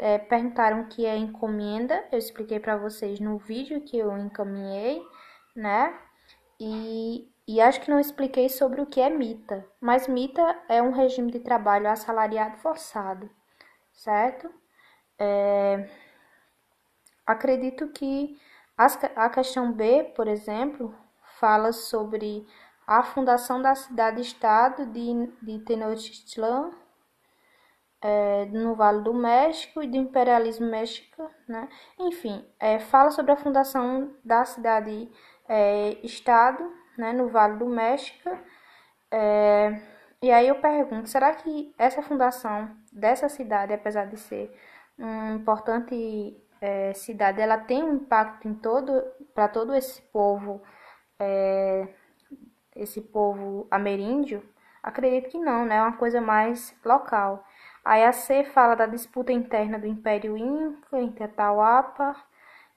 é, 0.00 0.18
perguntaram 0.18 0.80
o 0.80 0.88
que 0.88 1.06
é 1.06 1.16
encomenda, 1.16 2.04
eu 2.10 2.18
expliquei 2.18 2.58
para 2.58 2.76
vocês 2.76 3.20
no 3.20 3.38
vídeo 3.38 3.82
que 3.82 3.96
eu 3.96 4.18
encaminhei, 4.18 5.00
né? 5.54 5.96
E, 6.60 7.30
e 7.46 7.60
acho 7.60 7.80
que 7.80 7.90
não 7.90 8.00
expliquei 8.00 8.48
sobre 8.48 8.80
o 8.80 8.86
que 8.86 9.00
é 9.00 9.08
mita, 9.08 9.64
mas 9.80 10.08
mita 10.08 10.42
é 10.68 10.82
um 10.82 10.92
regime 10.92 11.30
de 11.30 11.40
trabalho 11.40 11.88
assalariado 11.88 12.56
forçado, 12.58 13.30
certo? 13.92 14.50
É, 15.18 15.88
acredito 17.26 17.88
que 17.88 18.38
as, 18.76 18.98
a 19.16 19.30
questão 19.30 19.72
B, 19.72 20.04
por 20.16 20.26
exemplo, 20.28 20.94
fala 21.38 21.72
sobre 21.72 22.46
a 22.86 23.02
fundação 23.02 23.60
da 23.60 23.74
cidade-estado 23.74 24.86
de, 24.86 25.32
de 25.42 25.58
Tenochtitlan, 25.60 26.72
é, 28.00 28.46
no 28.46 28.74
Vale 28.74 29.02
do 29.02 29.12
México 29.12 29.82
e 29.82 29.88
do 29.88 29.96
imperialismo 29.96 30.66
mexicano, 30.66 31.30
né? 31.48 31.68
Enfim, 31.98 32.44
é, 32.58 32.78
fala 32.78 33.10
sobre 33.10 33.32
a 33.32 33.36
fundação 33.36 34.14
da 34.24 34.44
cidade 34.44 35.10
é, 35.48 35.98
estado, 36.04 36.72
né, 36.96 37.12
no 37.12 37.28
Vale 37.28 37.56
do 37.56 37.66
México. 37.66 38.30
É, 39.10 39.80
e 40.22 40.30
aí 40.30 40.48
eu 40.48 40.56
pergunto, 40.56 41.08
será 41.08 41.34
que 41.34 41.74
essa 41.78 42.02
fundação 42.02 42.70
dessa 42.92 43.28
cidade, 43.28 43.72
apesar 43.72 44.06
de 44.06 44.18
ser 44.18 44.52
uma 44.98 45.32
importante 45.32 46.36
é, 46.60 46.92
cidade, 46.94 47.40
ela 47.40 47.58
tem 47.58 47.82
um 47.82 47.94
impacto 47.94 48.48
em 48.48 48.54
todo 48.54 49.02
para 49.34 49.48
todo 49.48 49.74
esse 49.74 50.02
povo, 50.02 50.62
é, 51.18 51.88
esse 52.76 53.00
povo 53.00 53.66
ameríndio? 53.70 54.42
Acredito 54.82 55.30
que 55.30 55.38
não, 55.38 55.64
né? 55.64 55.76
É 55.76 55.82
uma 55.82 55.96
coisa 55.96 56.20
mais 56.20 56.74
local. 56.84 57.44
Aí 57.84 58.04
a 58.04 58.12
C 58.12 58.44
fala 58.44 58.74
da 58.74 58.86
disputa 58.86 59.32
interna 59.32 59.78
do 59.78 59.86
Império 59.86 60.36
Inca 60.36 61.00
entre 61.00 61.24
Atahualpa 61.24 62.14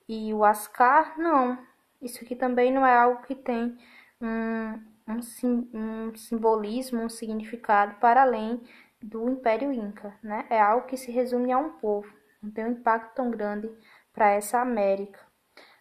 e 0.08 0.34
o 0.34 0.44
Ascar. 0.44 1.18
Não, 1.18 1.58
isso 2.02 2.24
aqui 2.24 2.36
também 2.36 2.72
não 2.72 2.86
é 2.86 2.96
algo 2.96 3.22
que 3.24 3.36
tem 3.36 3.78
um, 4.20 4.80
um, 5.08 5.22
sim, 5.22 5.70
um 5.74 6.16
simbolismo, 6.16 7.02
um 7.02 7.10
significado 7.10 7.96
para 7.96 8.22
além 8.22 8.62
do 9.02 9.30
Império 9.30 9.72
Inca, 9.72 10.16
né? 10.22 10.46
É 10.50 10.62
algo 10.62 10.88
que 10.88 10.98
se 10.98 11.12
resume 11.12 11.52
a 11.52 11.58
um 11.58 11.72
povo, 11.78 12.12
não 12.42 12.52
tem 12.52 12.66
um 12.66 12.72
impacto 12.72 13.16
tão 13.16 13.32
grande 13.32 13.72
para 14.14 14.30
essa 14.32 14.60
América. 14.60 15.20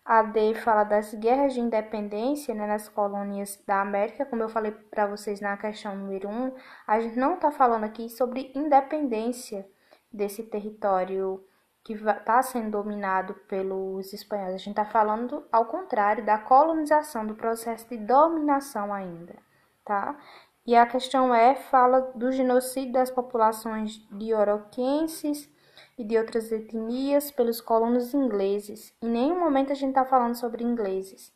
A 0.04 0.22
D 0.22 0.54
fala 0.54 0.82
das 0.82 1.14
guerras 1.14 1.54
de 1.54 1.60
independência 1.60 2.54
né, 2.54 2.66
nas 2.66 2.88
colônias 2.88 3.62
da 3.66 3.80
América, 3.80 4.24
como 4.24 4.42
eu 4.42 4.48
falei 4.48 4.72
para 4.72 5.06
vocês 5.06 5.40
na 5.40 5.56
questão 5.56 5.94
número 5.94 6.28
1, 6.28 6.32
um, 6.32 6.54
a 6.86 7.00
gente 7.00 7.18
não 7.18 7.34
está 7.34 7.52
falando 7.52 7.84
aqui 7.84 8.08
sobre 8.08 8.50
independência 8.54 9.68
desse 10.12 10.42
território 10.42 11.44
que 11.82 11.94
está 11.94 12.42
sendo 12.42 12.70
dominado 12.72 13.34
pelos 13.48 14.12
espanhóis. 14.12 14.54
A 14.54 14.58
gente 14.58 14.70
está 14.70 14.84
falando 14.84 15.44
ao 15.50 15.66
contrário 15.66 16.24
da 16.24 16.38
colonização, 16.38 17.26
do 17.26 17.34
processo 17.34 17.88
de 17.88 17.96
dominação 17.96 18.92
ainda, 18.92 19.36
tá? 19.84 20.18
E 20.66 20.76
a 20.76 20.86
questão 20.86 21.34
é 21.34 21.54
fala 21.54 22.12
do 22.14 22.30
genocídio 22.30 22.92
das 22.92 23.10
populações 23.10 23.96
de 24.10 24.34
oroquenses 24.34 25.48
e 25.96 26.04
de 26.04 26.18
outras 26.18 26.52
etnias 26.52 27.30
pelos 27.30 27.60
colonos 27.60 28.14
ingleses. 28.14 28.94
Em 29.02 29.08
nenhum 29.08 29.40
momento 29.40 29.72
a 29.72 29.74
gente 29.74 29.90
está 29.90 30.04
falando 30.04 30.34
sobre 30.34 30.62
ingleses, 30.62 31.32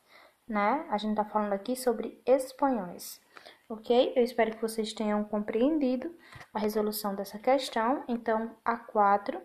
né? 0.46 0.86
A 0.90 0.98
gente 0.98 1.12
está 1.12 1.24
falando 1.24 1.54
aqui 1.54 1.74
sobre 1.74 2.20
espanhóis. 2.26 3.20
Ok? 3.68 4.12
Eu 4.14 4.22
espero 4.22 4.50
que 4.50 4.60
vocês 4.60 4.92
tenham 4.92 5.24
compreendido 5.24 6.14
a 6.52 6.58
resolução 6.58 7.14
dessa 7.14 7.38
questão. 7.38 8.04
Então, 8.06 8.54
a 8.62 8.76
4 8.76 9.40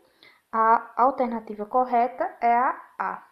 a 0.51 0.94
alternativa 0.98 1.65
correta 1.65 2.29
é 2.41 2.53
a 2.53 2.82
A. 2.98 3.29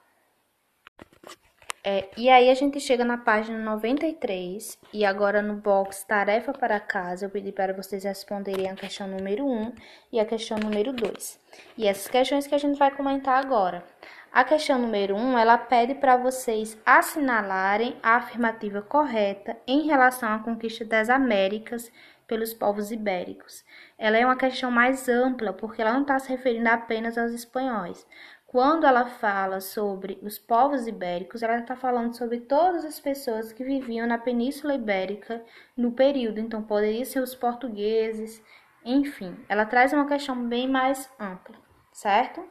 É, 1.89 2.09
e 2.17 2.29
aí 2.29 2.49
a 2.49 2.53
gente 2.53 2.81
chega 2.81 3.05
na 3.05 3.17
página 3.17 3.57
93 3.59 4.77
e 4.91 5.05
agora 5.05 5.41
no 5.41 5.55
box 5.55 6.03
tarefa 6.03 6.51
para 6.51 6.81
casa 6.81 7.25
eu 7.25 7.29
pedi 7.29 7.53
para 7.53 7.73
vocês 7.73 8.03
responderem 8.03 8.69
a 8.69 8.75
questão 8.75 9.07
número 9.07 9.45
1 9.45 9.73
e 10.11 10.19
a 10.19 10.25
questão 10.25 10.57
número 10.57 10.91
2. 10.91 11.39
E 11.77 11.87
essas 11.87 12.09
questões 12.09 12.45
que 12.45 12.53
a 12.53 12.57
gente 12.57 12.77
vai 12.77 12.91
comentar 12.91 13.41
agora. 13.41 13.85
A 14.33 14.43
questão 14.43 14.77
número 14.77 15.15
1, 15.15 15.37
ela 15.37 15.57
pede 15.57 15.95
para 15.95 16.17
vocês 16.17 16.77
assinalarem 16.85 17.95
a 18.03 18.17
afirmativa 18.17 18.81
correta 18.81 19.55
em 19.65 19.87
relação 19.87 20.29
à 20.29 20.39
conquista 20.39 20.83
das 20.83 21.09
Américas 21.09 21.89
pelos 22.27 22.53
povos 22.53 22.91
ibéricos. 22.91 23.63
Ela 23.97 24.17
é 24.17 24.25
uma 24.25 24.35
questão 24.37 24.69
mais 24.69 25.07
ampla, 25.07 25.53
porque 25.53 25.81
ela 25.81 25.93
não 25.93 26.01
está 26.01 26.19
se 26.19 26.29
referindo 26.29 26.69
apenas 26.69 27.17
aos 27.17 27.31
espanhóis. 27.31 28.05
quando 28.47 28.85
ela 28.85 29.05
fala 29.05 29.59
sobre 29.59 30.17
os 30.23 30.39
povos 30.39 30.87
ibéricos, 30.87 31.43
ela 31.43 31.59
está 31.59 31.75
falando 31.75 32.15
sobre 32.15 32.39
todas 32.39 32.85
as 32.85 32.99
pessoas 32.99 33.51
que 33.51 33.63
viviam 33.63 34.07
na 34.07 34.17
Península 34.17 34.73
Ibérica 34.73 35.43
no 35.75 35.91
período. 35.91 36.39
Então, 36.39 36.63
poderia 36.63 37.03
ser 37.03 37.19
os 37.19 37.35
portugueses, 37.35 38.41
enfim, 38.85 39.37
ela 39.49 39.65
traz 39.65 39.91
uma 39.91 40.07
questão 40.07 40.47
bem 40.47 40.67
mais 40.67 41.09
ampla, 41.19 41.57
certo? 41.91 42.41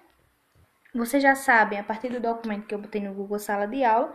Vocês 0.95 1.23
já 1.23 1.35
sabem, 1.35 1.78
a 1.78 1.85
partir 1.85 2.11
do 2.11 2.21
documento 2.21 2.66
que 2.66 2.75
eu 2.75 2.78
botei 2.78 3.00
no 3.00 3.14
Google 3.14 3.38
Sala 3.38 3.66
de 3.66 3.83
Aula, 3.83 4.12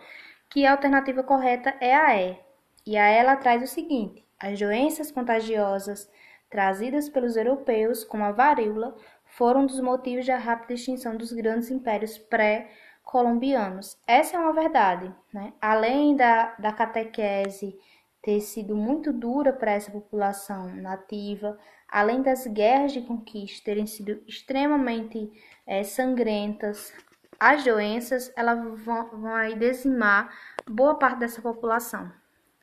que 0.50 0.66
a 0.66 0.72
alternativa 0.72 1.24
correta 1.24 1.76
é 1.80 1.96
a 1.96 2.16
E. 2.16 2.40
E 2.86 2.96
a 2.98 3.12
E 3.12 3.18
ela 3.18 3.36
traz 3.36 3.64
o 3.64 3.68
seguinte: 3.68 4.24
as 4.42 4.60
doenças 4.60 5.12
contagiosas 5.12 6.10
trazidas 6.50 7.08
pelos 7.08 7.36
europeus, 7.38 8.04
como 8.04 8.24
a 8.24 8.32
varíola, 8.32 8.96
foram 9.24 9.66
dos 9.66 9.80
motivos 9.80 10.26
da 10.26 10.38
rápida 10.38 10.74
extinção 10.74 11.16
dos 11.16 11.32
grandes 11.32 11.72
impérios 11.72 12.18
pré-colombianos. 12.18 13.98
Essa 14.06 14.36
é 14.36 14.40
uma 14.40 14.52
verdade. 14.52 15.14
Né? 15.34 15.54
Além 15.62 16.16
da, 16.16 16.54
da 16.60 16.74
catequese 16.74 17.80
ter 18.22 18.42
sido 18.42 18.76
muito 18.76 19.14
dura 19.14 19.54
para 19.54 19.72
essa 19.72 19.90
população 19.90 20.76
nativa, 20.76 21.58
além 21.88 22.22
das 22.22 22.46
guerras 22.46 22.92
de 22.92 23.02
conquista 23.02 23.66
terem 23.66 23.88
sido 23.88 24.22
extremamente 24.28 25.32
é, 25.66 25.84
sangrentas, 25.84 26.94
as 27.40 27.64
doenças 27.64 28.32
elas 28.36 28.60
vão, 28.82 29.10
vão 29.10 29.58
dizimar 29.58 30.32
boa 30.70 30.96
parte 30.96 31.20
dessa 31.20 31.42
população, 31.42 32.12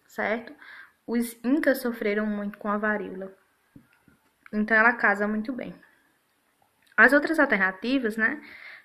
certo? 0.07 0.55
Os 1.09 1.37
incas 1.43 1.79
sofreram 1.79 2.27
muito 2.27 2.59
com 2.59 2.69
a 2.69 2.77
varíola, 2.77 3.35
então 4.53 4.77
ela 4.77 4.93
casa 4.93 5.27
muito 5.27 5.53
bem. 5.53 5.75
As 6.95 7.15
outras 7.15 7.41
alternativas, 7.41 8.19
né? 8.19 8.39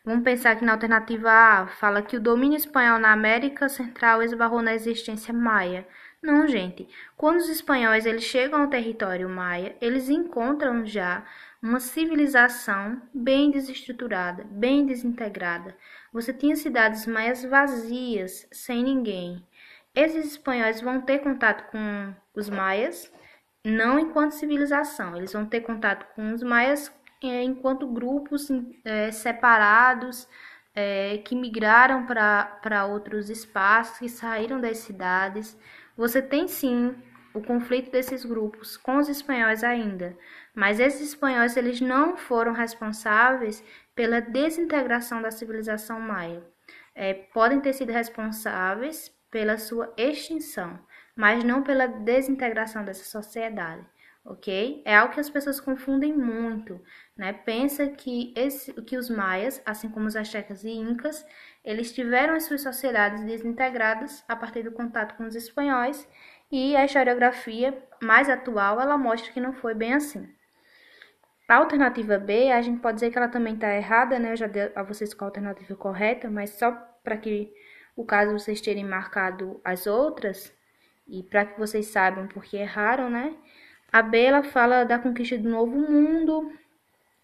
Vamos 0.06 0.24
pensar 0.24 0.56
que 0.56 0.64
na 0.64 0.72
alternativa 0.72 1.30
A 1.30 1.68
fala 1.68 2.02
que 2.02 2.16
o 2.16 2.22
domínio 2.22 2.56
espanhol 2.56 2.98
na 2.98 3.12
América 3.12 3.68
Central 3.68 4.24
esbarrou 4.24 4.62
na 4.62 4.74
existência 4.74 5.34
maia. 5.34 5.86
Não, 6.22 6.48
gente. 6.48 6.88
Quando 7.18 7.38
os 7.38 7.50
espanhóis 7.50 8.06
eles 8.06 8.24
chegam 8.24 8.62
ao 8.62 8.70
território 8.70 9.28
maia, 9.28 9.76
eles 9.82 10.08
encontram 10.08 10.86
já 10.86 11.26
uma 11.62 11.82
civilização 11.82 13.02
bem 13.14 13.52
desestruturada, 13.52 14.46
bem 14.50 14.86
desintegrada. 14.86 15.76
Você 16.14 16.34
tinha 16.34 16.56
cidades 16.56 17.06
maias 17.06 17.44
vazias, 17.44 18.48
sem 18.50 18.82
ninguém. 18.82 19.46
Esses 19.96 20.26
espanhóis 20.26 20.82
vão 20.82 21.02
ter 21.02 21.20
contato 21.20 21.70
com 21.72 22.16
os 22.34 22.50
maias, 22.50 23.12
não 23.64 24.00
enquanto 24.00 24.32
civilização, 24.32 25.16
eles 25.16 25.34
vão 25.34 25.46
ter 25.46 25.62
contato 25.62 26.08
com 26.16 26.34
os 26.34 26.42
maias 26.42 26.92
é, 27.22 27.44
enquanto 27.44 27.88
grupos 27.88 28.50
é, 28.84 29.12
separados 29.12 30.28
é, 30.74 31.20
que 31.20 31.36
migraram 31.36 32.06
para 32.08 32.86
outros 32.86 33.30
espaços, 33.30 34.00
que 34.00 34.10
saíram 34.10 34.60
das 34.60 34.80
cidades. 34.80 35.58
Você 35.96 36.22
tem 36.22 36.48
sim 36.48 36.96
o 37.32 37.42
conflito 37.42 37.92
desses 37.92 38.26
grupos 38.26 38.76
com 38.76 38.98
os 38.98 39.08
espanhóis 39.08 39.64
ainda, 39.64 40.18
mas 40.56 40.80
esses 40.80 41.10
espanhóis 41.10 41.56
eles 41.56 41.80
não 41.80 42.18
foram 42.18 42.52
responsáveis 42.52 43.64
pela 43.96 44.20
desintegração 44.20 45.22
da 45.22 45.30
civilização 45.30 46.00
maia. 46.00 46.44
É, 46.96 47.14
podem 47.14 47.60
ter 47.60 47.74
sido 47.74 47.92
responsáveis 47.92 49.13
pela 49.34 49.58
sua 49.58 49.92
extinção, 49.98 50.80
mas 51.14 51.44
não 51.44 51.62
pela 51.62 51.88
desintegração 51.88 52.86
dessa 52.86 53.04
sociedade 53.04 53.84
ok? 54.26 54.82
É 54.86 54.96
algo 54.96 55.14
que 55.14 55.20
as 55.20 55.30
pessoas 55.30 55.60
confundem 55.60 56.14
muito, 56.14 56.80
né? 57.16 57.34
Pensa 57.34 57.88
que, 57.88 58.34
esse, 58.36 58.74
que 58.84 58.98
os 58.98 59.10
maias, 59.10 59.62
assim 59.66 59.90
como 59.90 60.08
os 60.08 60.16
astecas 60.16 60.64
e 60.64 60.70
incas, 60.70 61.26
eles 61.64 61.92
tiveram 61.94 62.34
as 62.34 62.44
suas 62.44 62.62
sociedades 62.62 63.24
desintegradas 63.24 64.24
a 64.28 64.36
partir 64.36 64.64
do 64.64 64.72
contato 64.72 65.16
com 65.16 65.26
os 65.26 65.36
espanhóis 65.36 66.08
e 66.52 66.76
a 66.76 66.86
historiografia 66.86 67.78
mais 68.02 68.30
atual, 68.30 68.80
ela 68.80 68.98
mostra 68.98 69.32
que 69.32 69.42
não 69.42 69.54
foi 69.54 69.74
bem 69.74 69.94
assim. 69.94 70.28
A 71.48 71.58
alternativa 71.58 72.18
B, 72.18 72.52
a 72.52 72.62
gente 72.62 72.80
pode 72.80 72.96
dizer 72.96 73.12
que 73.12 73.18
ela 73.18 73.28
também 73.28 73.56
está 73.56 73.76
errada, 73.76 74.18
né? 74.18 74.32
Eu 74.32 74.38
já 74.38 74.48
dei 74.48 74.72
a 74.74 74.84
vocês 74.84 75.14
qual 75.14 75.28
a 75.28 75.30
alternativa 75.30 75.76
correta, 75.76 76.30
mas 76.30 76.52
só 76.52 76.72
para 77.04 77.18
que 77.18 77.54
o 77.96 78.06
caso 78.06 78.32
vocês 78.32 78.62
terem 78.62 78.84
marcado 78.84 79.60
as 79.64 79.88
outras 79.88 80.54
e 81.08 81.24
para 81.24 81.46
que 81.46 81.60
vocês 81.60 81.88
saibam 81.88 82.28
porque 82.28 82.58
erraram, 82.58 83.10
né? 83.10 83.36
A 83.92 84.02
Bela 84.02 84.44
fala 84.44 84.84
da 84.84 84.98
conquista 84.98 85.38
do 85.38 85.50
novo 85.50 85.78
mundo, 85.78 86.52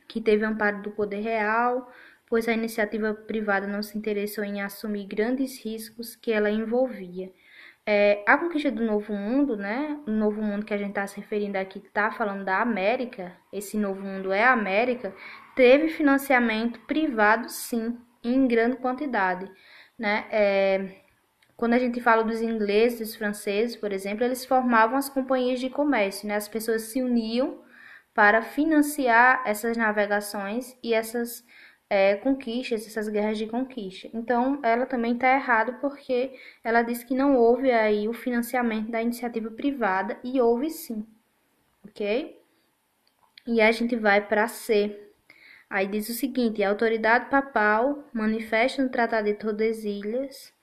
que 0.08 0.22
teve 0.22 0.46
amparo 0.46 0.82
do 0.82 0.92
poder 0.92 1.22
real, 1.22 1.92
pois 2.28 2.48
a 2.48 2.54
iniciativa 2.54 3.14
privada 3.14 3.66
não 3.66 3.82
se 3.82 3.98
interessou 3.98 4.44
em 4.44 4.62
assumir 4.62 5.08
grandes 5.08 5.64
riscos 5.64 6.16
que 6.16 6.32
ela 6.32 6.50
envolvia. 6.50 7.32
É, 7.86 8.24
a 8.28 8.38
conquista 8.38 8.70
do 8.70 8.86
Novo 8.86 9.14
Mundo, 9.14 9.58
né? 9.58 10.00
O 10.06 10.12
Novo 10.12 10.40
Mundo 10.44 10.64
que 10.64 10.74
a 10.74 10.78
gente 10.78 10.90
está 10.90 11.08
se 11.08 11.20
referindo 11.20 11.58
aqui, 11.58 11.80
está 11.80 12.12
falando 12.12 12.46
da 12.46 12.62
América, 12.62 13.36
esse 13.52 13.78
Novo 13.78 14.02
Mundo 14.02 14.32
é 14.32 14.44
a 14.44 14.54
América, 14.54 15.12
teve 15.56 15.90
financiamento 15.90 16.80
privado, 16.82 17.50
sim, 17.50 17.98
em 18.24 18.48
grande 18.48 18.78
quantidade, 18.78 19.50
né? 20.00 20.26
É, 20.32 21.02
quando 21.58 21.74
a 21.74 21.80
gente 21.80 22.00
fala 22.02 22.24
dos 22.24 22.42
ingleses, 22.42 23.00
dos 23.00 23.16
franceses, 23.16 23.76
por 23.76 23.92
exemplo, 23.92 24.24
eles 24.24 24.46
formavam 24.46 24.98
as 24.98 25.10
companhias 25.10 25.60
de 25.60 25.70
comércio, 25.70 26.28
né? 26.28 26.36
As 26.36 26.48
pessoas 26.48 26.84
se 26.84 27.02
uniam 27.04 27.62
para 28.14 28.42
financiar 28.42 29.44
essas 29.46 29.78
navegações 29.78 30.78
e 30.82 30.94
essas 30.94 31.46
é, 31.90 32.16
conquistas, 32.16 32.86
essas 32.86 33.10
guerras 33.10 33.38
de 33.38 33.48
conquista. 33.48 34.10
Então, 34.14 34.60
ela 34.64 34.86
também 34.86 35.14
está 35.14 35.34
errada 35.34 35.74
porque 35.74 36.34
ela 36.64 36.82
diz 36.82 37.04
que 37.04 37.16
não 37.16 37.36
houve 37.36 37.72
aí 37.72 38.08
o 38.08 38.14
financiamento 38.14 38.92
da 38.92 39.02
iniciativa 39.02 39.52
privada 39.52 40.20
e 40.24 40.40
houve 40.40 40.70
sim, 40.70 41.06
ok? 41.84 42.40
E 43.48 43.62
a 43.62 43.72
gente 43.72 43.96
vai 43.96 44.26
para 44.26 44.48
C. 44.48 45.09
Aí 45.70 45.88
diz 45.88 46.10
o 46.10 46.14
seguinte: 46.14 46.64
a 46.64 46.70
autoridade 46.70 47.30
papal 47.30 48.04
manifesta 48.14 48.82
no 48.82 48.90
Tratado 48.90 49.26
de 49.26 49.36
Tordesilhas 49.36 50.54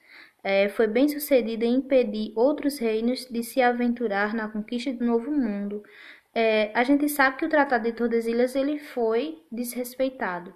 é, 0.43 0.69
foi 0.69 0.87
bem 0.87 1.09
sucedida 1.09 1.65
em 1.65 1.77
impedir 1.77 2.33
outros 2.37 2.79
reinos 2.79 3.27
de 3.27 3.43
se 3.43 3.63
aventurar 3.63 4.35
na 4.35 4.49
conquista 4.49 4.93
do 4.93 5.05
Novo 5.05 5.31
Mundo. 5.31 5.83
É, 6.35 6.71
a 6.75 6.85
gente 6.85 7.09
sabe 7.09 7.37
que 7.37 7.47
o 7.47 7.49
Tratado 7.49 7.85
de 7.85 7.93
Tordesilhas 7.93 8.55
ele 8.55 8.79
foi 8.79 9.43
desrespeitado. 9.51 10.55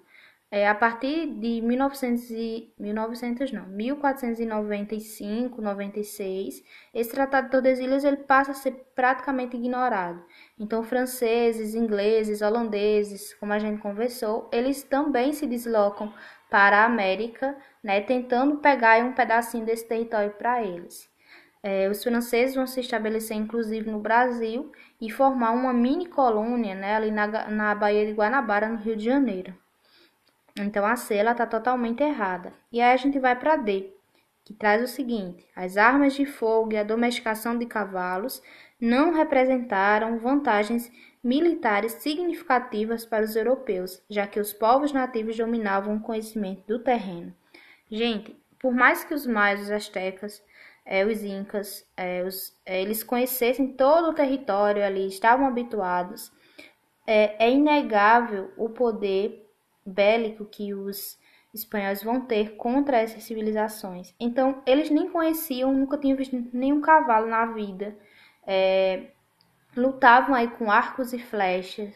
É, 0.53 0.69
a 0.69 0.75
partir 0.75 1.29
de 1.39 1.61
1900, 1.61 2.29
e, 2.33 2.75
1900 2.77 3.53
não, 3.53 3.67
1495, 3.69 5.63
96, 5.63 6.65
esse 6.93 7.11
Tratado 7.13 7.47
de 7.47 7.53
Tordesilhas 7.53 8.03
ele 8.03 8.17
passa 8.17 8.51
a 8.51 8.55
ser 8.55 8.73
praticamente 8.93 9.57
ignorado. 9.57 10.21
Então, 10.59 10.83
franceses, 10.83 11.77
ingleses, 11.77 12.43
holandeses, 12.43 13.33
como 13.35 13.53
a 13.53 13.61
gente 13.61 13.81
conversou, 13.81 14.49
eles 14.53 14.83
também 14.83 15.33
se 15.33 15.47
deslocam 15.47 16.13
para 16.51 16.79
a 16.83 16.85
América, 16.85 17.57
né, 17.83 18.01
tentando 18.01 18.57
pegar 18.57 19.05
um 19.05 19.13
pedacinho 19.13 19.65
desse 19.65 19.87
território 19.87 20.33
para 20.33 20.65
eles. 20.65 21.09
É, 21.63 21.89
os 21.89 22.03
franceses 22.03 22.57
vão 22.57 22.67
se 22.67 22.81
estabelecer, 22.81 23.37
inclusive, 23.37 23.89
no 23.89 24.01
Brasil 24.01 24.73
e 25.01 25.11
formar 25.11 25.53
uma 25.53 25.73
mini 25.73 26.07
colônia 26.07 26.75
né, 26.75 26.97
ali 26.97 27.13
na, 27.13 27.49
na 27.49 27.75
Baía 27.75 28.05
de 28.07 28.13
Guanabara, 28.13 28.69
no 28.69 28.79
Rio 28.79 28.97
de 28.97 29.05
Janeiro. 29.05 29.55
Então, 30.59 30.85
a 30.85 30.97
C 30.97 31.17
está 31.17 31.47
totalmente 31.47 32.03
errada. 32.03 32.53
E 32.73 32.81
aí 32.81 32.93
a 32.93 32.97
gente 32.97 33.19
vai 33.19 33.37
para 33.37 33.57
D, 33.57 33.93
que 34.45 34.55
traz 34.55 34.83
o 34.83 34.93
seguinte: 34.93 35.47
as 35.55 35.77
armas 35.77 36.15
de 36.15 36.27
fogo 36.27 36.73
e 36.73 36.77
a 36.77 36.83
domesticação 36.83 37.57
de 37.57 37.67
cavalos 37.67 38.43
não 38.81 39.13
representaram 39.13 40.19
vantagens 40.19 40.91
militares 41.23 41.93
significativas 41.93 43.05
para 43.05 43.25
os 43.25 43.37
europeus, 43.37 44.03
já 44.09 44.27
que 44.27 44.41
os 44.41 44.53
povos 44.53 44.93
nativos 44.93 45.37
dominavam 45.37 45.97
o 45.97 46.01
conhecimento 46.01 46.67
do 46.67 46.79
terreno. 46.79 47.35
Gente, 47.91 48.37
por 48.59 48.73
mais 48.73 49.05
que 49.05 49.13
os 49.13 49.27
maias, 49.27 49.61
os 49.61 49.71
astecas, 49.71 50.43
é, 50.85 51.05
os 51.05 51.23
incas, 51.23 51.87
é, 51.97 52.23
os, 52.23 52.57
é, 52.65 52.81
eles 52.81 53.03
conhecessem 53.03 53.69
todo 53.69 54.09
o 54.09 54.15
território 54.15 54.85
ali, 54.85 55.07
estavam 55.07 55.47
habituados, 55.47 56.33
é, 57.07 57.47
é 57.47 57.51
inegável 57.51 58.51
o 58.57 58.71
poder 58.71 59.50
bélico 59.85 60.45
que 60.45 60.75
os 60.75 61.19
espanhóis 61.53 62.03
vão 62.03 62.21
ter 62.21 62.57
contra 62.57 62.99
essas 62.99 63.25
civilizações. 63.25 64.15
Então, 64.21 64.63
eles 64.67 64.91
nem 64.91 65.11
conheciam, 65.11 65.73
nunca 65.73 65.99
tinham 65.99 66.17
visto 66.17 66.37
nenhum 66.53 66.81
cavalo 66.81 67.27
na 67.27 67.47
vida. 67.47 67.97
É, 68.47 69.11
lutavam 69.77 70.35
aí 70.35 70.49
com 70.49 70.71
arcos 70.71 71.13
e 71.13 71.19
flechas, 71.19 71.95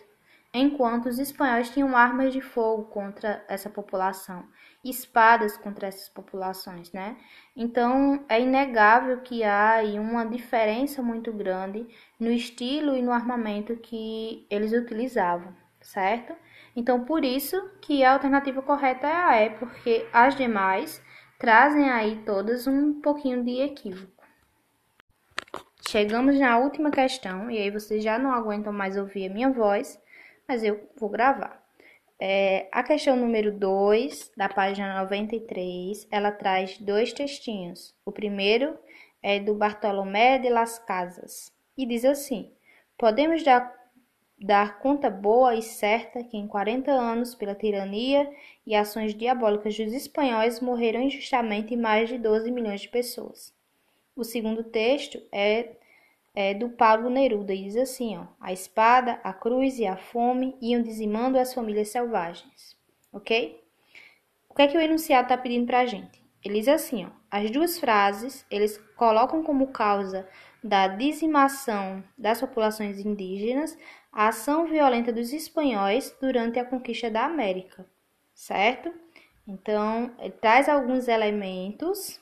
enquanto 0.52 1.06
os 1.06 1.18
espanhóis 1.18 1.70
tinham 1.70 1.96
armas 1.96 2.32
de 2.32 2.40
fogo 2.40 2.84
contra 2.84 3.44
essa 3.48 3.68
população, 3.68 4.46
espadas 4.84 5.56
contra 5.56 5.88
essas 5.88 6.08
populações, 6.08 6.92
né? 6.92 7.16
Então 7.56 8.24
é 8.28 8.40
inegável 8.40 9.20
que 9.20 9.42
há 9.42 9.72
aí 9.74 9.98
uma 9.98 10.24
diferença 10.24 11.02
muito 11.02 11.32
grande 11.32 11.86
no 12.20 12.30
estilo 12.30 12.96
e 12.96 13.02
no 13.02 13.10
armamento 13.10 13.76
que 13.76 14.46
eles 14.48 14.72
utilizavam, 14.72 15.54
certo? 15.80 16.34
Então, 16.76 17.04
por 17.04 17.24
isso 17.24 17.70
que 17.80 18.02
a 18.02 18.12
alternativa 18.12 18.60
correta 18.62 19.06
é 19.06 19.12
a 19.12 19.42
E, 19.42 19.50
porque 19.50 20.06
as 20.12 20.34
demais 20.34 21.02
trazem 21.38 21.88
aí 21.90 22.22
todas 22.24 22.66
um 22.66 23.00
pouquinho 23.00 23.44
de 23.44 23.60
equívoco. 23.60 24.12
Chegamos 25.88 26.38
na 26.38 26.58
última 26.58 26.90
questão, 26.90 27.50
e 27.50 27.58
aí 27.58 27.70
vocês 27.70 28.02
já 28.02 28.18
não 28.18 28.32
aguentam 28.32 28.72
mais 28.72 28.96
ouvir 28.96 29.30
a 29.30 29.32
minha 29.32 29.50
voz, 29.50 30.00
mas 30.48 30.64
eu 30.64 30.88
vou 30.96 31.08
gravar. 31.08 31.62
É, 32.18 32.68
a 32.72 32.82
questão 32.82 33.16
número 33.16 33.52
2, 33.52 34.32
da 34.36 34.48
página 34.48 35.02
93, 35.02 36.08
ela 36.10 36.32
traz 36.32 36.78
dois 36.78 37.12
textinhos. 37.12 37.94
O 38.04 38.12
primeiro 38.12 38.78
é 39.22 39.38
do 39.38 39.54
Bartolomé 39.54 40.38
de 40.38 40.48
las 40.48 40.78
Casas 40.78 41.52
e 41.76 41.86
diz 41.86 42.04
assim: 42.04 42.52
Podemos 42.96 43.42
dar, 43.42 43.72
dar 44.44 44.78
conta 44.78 45.08
boa 45.08 45.54
e 45.54 45.62
certa 45.62 46.22
que 46.22 46.36
em 46.36 46.46
40 46.46 46.90
anos, 46.90 47.34
pela 47.34 47.54
tirania 47.54 48.30
e 48.66 48.74
ações 48.74 49.14
diabólicas 49.14 49.76
dos 49.76 49.92
espanhóis, 49.92 50.60
morreram 50.60 51.00
injustamente 51.00 51.74
mais 51.74 52.10
de 52.10 52.18
12 52.18 52.50
milhões 52.50 52.82
de 52.82 52.88
pessoas. 52.88 53.54
O 54.14 54.22
segundo 54.22 54.62
texto 54.62 55.20
é 55.32 55.76
é, 56.34 56.52
do 56.52 56.68
Pablo 56.68 57.08
Neruda 57.08 57.54
e 57.54 57.62
diz 57.62 57.76
assim: 57.76 58.16
ó, 58.18 58.26
a 58.40 58.52
espada, 58.52 59.20
a 59.22 59.32
cruz 59.32 59.78
e 59.78 59.86
a 59.86 59.96
fome 59.96 60.56
iam 60.60 60.82
dizimando 60.82 61.38
as 61.38 61.54
famílias 61.54 61.88
selvagens. 61.88 62.76
Ok? 63.12 63.62
O 64.48 64.54
que 64.54 64.62
é 64.62 64.68
que 64.68 64.76
o 64.76 64.80
enunciado 64.80 65.24
está 65.24 65.38
pedindo 65.38 65.66
para 65.66 65.80
a 65.80 65.86
gente? 65.86 66.22
Ele 66.44 66.58
diz 66.58 66.68
assim: 66.68 67.06
ó, 67.06 67.08
as 67.30 67.50
duas 67.50 67.78
frases 67.78 68.44
eles 68.50 68.76
colocam 68.96 69.42
como 69.42 69.68
causa 69.68 70.28
da 70.62 70.88
dizimação 70.88 72.02
das 72.16 72.40
populações 72.40 72.98
indígenas 72.98 73.76
a 74.14 74.28
ação 74.28 74.66
violenta 74.66 75.12
dos 75.12 75.32
espanhóis 75.32 76.16
durante 76.20 76.56
a 76.58 76.64
conquista 76.64 77.10
da 77.10 77.24
América, 77.24 77.84
certo? 78.32 78.94
Então, 79.46 80.14
ele 80.20 80.30
traz 80.30 80.68
alguns 80.68 81.08
elementos 81.08 82.20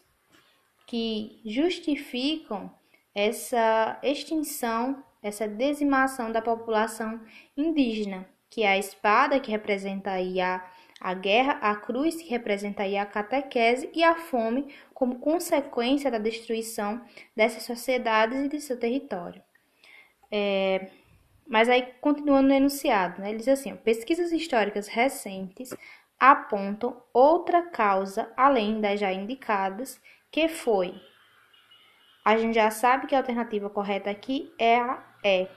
que 0.86 1.40
justificam 1.44 2.72
essa 3.14 3.98
extinção, 4.02 5.04
essa 5.22 5.46
dizimação 5.46 6.32
da 6.32 6.40
população 6.40 7.20
indígena, 7.54 8.26
que 8.48 8.62
é 8.62 8.68
a 8.68 8.78
espada, 8.78 9.38
que 9.38 9.50
representa 9.50 10.12
aí 10.12 10.40
a, 10.40 10.64
a 10.98 11.12
guerra, 11.12 11.58
a 11.60 11.76
cruz, 11.76 12.16
que 12.16 12.30
representa 12.30 12.84
aí 12.84 12.96
a 12.96 13.04
catequese, 13.04 13.90
e 13.94 14.02
a 14.02 14.14
fome, 14.14 14.74
como 14.94 15.18
consequência 15.18 16.10
da 16.10 16.18
destruição 16.18 17.04
dessas 17.36 17.64
sociedades 17.64 18.46
e 18.46 18.48
de 18.48 18.60
seu 18.62 18.80
território. 18.80 19.42
É, 20.30 20.90
mas 21.52 21.68
aí, 21.68 21.82
continuando 22.00 22.48
no 22.48 22.54
enunciado, 22.54 23.20
né, 23.20 23.28
ele 23.28 23.38
diz 23.38 23.48
assim: 23.48 23.76
pesquisas 23.76 24.32
históricas 24.32 24.88
recentes 24.88 25.70
apontam 26.18 27.00
outra 27.12 27.62
causa 27.62 28.32
além 28.36 28.80
das 28.80 28.98
já 28.98 29.12
indicadas, 29.12 30.00
que 30.32 30.48
foi 30.48 30.94
a 32.24 32.36
gente 32.36 32.54
já 32.54 32.70
sabe 32.70 33.06
que 33.06 33.14
a 33.14 33.18
alternativa 33.18 33.68
correta 33.68 34.10
aqui 34.10 34.52
é 34.58 34.76
a 34.76 35.02
E, 35.24 35.48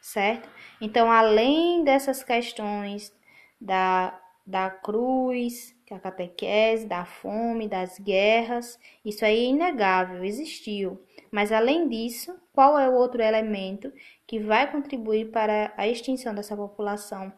certo? 0.00 0.48
Então, 0.80 1.10
além 1.10 1.84
dessas 1.84 2.22
questões 2.22 3.12
da, 3.60 4.18
da 4.46 4.70
cruz, 4.70 5.74
que 5.86 5.94
é 5.94 5.96
a 5.96 6.00
catequese, 6.00 6.86
da 6.86 7.04
fome, 7.04 7.68
das 7.68 7.98
guerras, 7.98 8.78
isso 9.04 9.24
aí 9.24 9.46
é 9.46 9.48
inegável, 9.50 10.24
existiu. 10.24 11.00
Mas, 11.30 11.52
além 11.52 11.88
disso, 11.88 12.36
qual 12.52 12.78
é 12.78 12.88
o 12.88 12.94
outro 12.94 13.22
elemento 13.22 13.92
que 14.30 14.38
vai 14.38 14.70
contribuir 14.70 15.32
para 15.32 15.72
a 15.76 15.88
extinção 15.88 16.32
dessa 16.32 16.56
população 16.56 17.32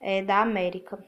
é, 0.00 0.22
da 0.22 0.40
América? 0.40 0.98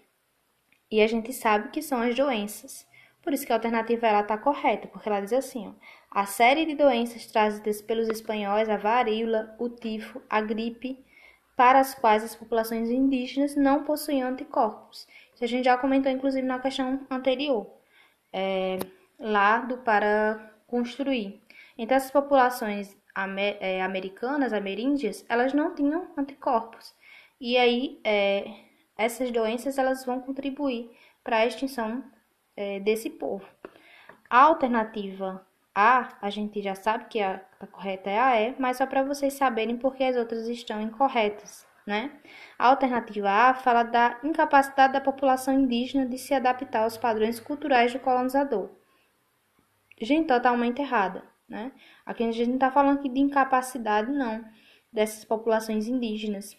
E 0.90 1.00
a 1.00 1.06
gente 1.06 1.32
sabe 1.32 1.70
que 1.70 1.80
são 1.80 2.02
as 2.02 2.14
doenças. 2.14 2.86
Por 3.22 3.32
isso 3.32 3.46
que 3.46 3.52
a 3.52 3.56
alternativa 3.56 4.20
está 4.20 4.36
correta, 4.36 4.86
porque 4.88 5.08
ela 5.08 5.18
diz 5.18 5.32
assim, 5.32 5.66
ó, 5.66 5.72
a 6.10 6.26
série 6.26 6.66
de 6.66 6.74
doenças 6.74 7.24
trazidas 7.24 7.80
pelos 7.80 8.06
espanhóis, 8.10 8.68
a 8.68 8.76
varíola, 8.76 9.56
o 9.58 9.70
tifo, 9.70 10.20
a 10.28 10.42
gripe, 10.42 11.02
para 11.56 11.80
as 11.80 11.94
quais 11.94 12.22
as 12.22 12.36
populações 12.36 12.90
indígenas 12.90 13.56
não 13.56 13.84
possuíam 13.84 14.28
anticorpos. 14.28 15.08
Isso 15.34 15.42
a 15.44 15.46
gente 15.46 15.64
já 15.64 15.78
comentou, 15.78 16.12
inclusive, 16.12 16.46
na 16.46 16.58
questão 16.58 17.00
anterior, 17.08 17.66
é, 18.30 18.78
lá 19.18 19.60
do 19.60 19.78
para 19.78 20.52
construir. 20.66 21.40
Então, 21.78 21.96
essas 21.96 22.10
populações 22.10 22.94
é, 23.14 23.82
americanas, 23.82 24.52
ameríndias, 24.52 25.24
elas 25.28 25.52
não 25.52 25.74
tinham 25.74 26.08
anticorpos. 26.16 26.94
E 27.40 27.56
aí, 27.56 28.00
é, 28.04 28.44
essas 28.96 29.30
doenças 29.30 29.78
elas 29.78 30.04
vão 30.04 30.20
contribuir 30.20 30.90
para 31.24 31.38
a 31.38 31.46
extinção 31.46 32.04
é, 32.56 32.80
desse 32.80 33.08
povo. 33.10 33.46
A 34.28 34.42
alternativa 34.42 35.46
A, 35.74 36.18
a 36.20 36.30
gente 36.30 36.60
já 36.60 36.74
sabe 36.74 37.06
que 37.06 37.20
a, 37.20 37.40
a 37.58 37.66
correta 37.66 38.10
é 38.10 38.18
a 38.18 38.40
E, 38.40 38.54
mas 38.58 38.76
só 38.76 38.86
para 38.86 39.02
vocês 39.02 39.34
saberem 39.34 39.76
porque 39.76 40.04
as 40.04 40.16
outras 40.16 40.46
estão 40.48 40.80
incorretas, 40.80 41.66
né? 41.86 42.12
A 42.58 42.68
alternativa 42.68 43.30
A 43.30 43.54
fala 43.54 43.82
da 43.84 44.18
incapacidade 44.22 44.92
da 44.92 45.00
população 45.00 45.54
indígena 45.54 46.06
de 46.06 46.18
se 46.18 46.34
adaptar 46.34 46.82
aos 46.82 46.98
padrões 46.98 47.40
culturais 47.40 47.92
do 47.92 48.00
colonizador. 48.00 48.70
Gente, 50.00 50.28
totalmente 50.28 50.80
errada, 50.80 51.24
né? 51.50 51.72
Aqui 52.06 52.22
a 52.22 52.30
gente 52.30 52.46
não 52.46 52.54
está 52.54 52.70
falando 52.70 52.98
aqui 52.98 53.08
de 53.08 53.18
incapacidade, 53.18 54.10
não, 54.10 54.44
dessas 54.92 55.24
populações 55.24 55.88
indígenas. 55.88 56.56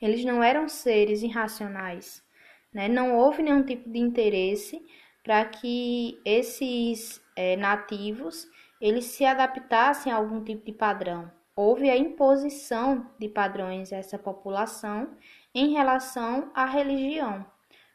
Eles 0.00 0.24
não 0.24 0.42
eram 0.42 0.68
seres 0.68 1.22
irracionais, 1.22 2.24
né? 2.72 2.88
Não 2.88 3.16
houve 3.16 3.42
nenhum 3.42 3.62
tipo 3.62 3.90
de 3.90 3.98
interesse 3.98 4.80
para 5.22 5.44
que 5.44 6.18
esses 6.24 7.20
é, 7.36 7.54
nativos 7.56 8.48
eles 8.80 9.04
se 9.06 9.24
adaptassem 9.24 10.10
a 10.10 10.16
algum 10.16 10.42
tipo 10.42 10.64
de 10.64 10.72
padrão. 10.72 11.30
Houve 11.54 11.90
a 11.90 11.96
imposição 11.96 13.10
de 13.18 13.28
padrões 13.28 13.92
a 13.92 13.96
essa 13.96 14.16
população 14.16 15.16
em 15.52 15.72
relação 15.72 16.52
à 16.54 16.64
religião. 16.64 17.44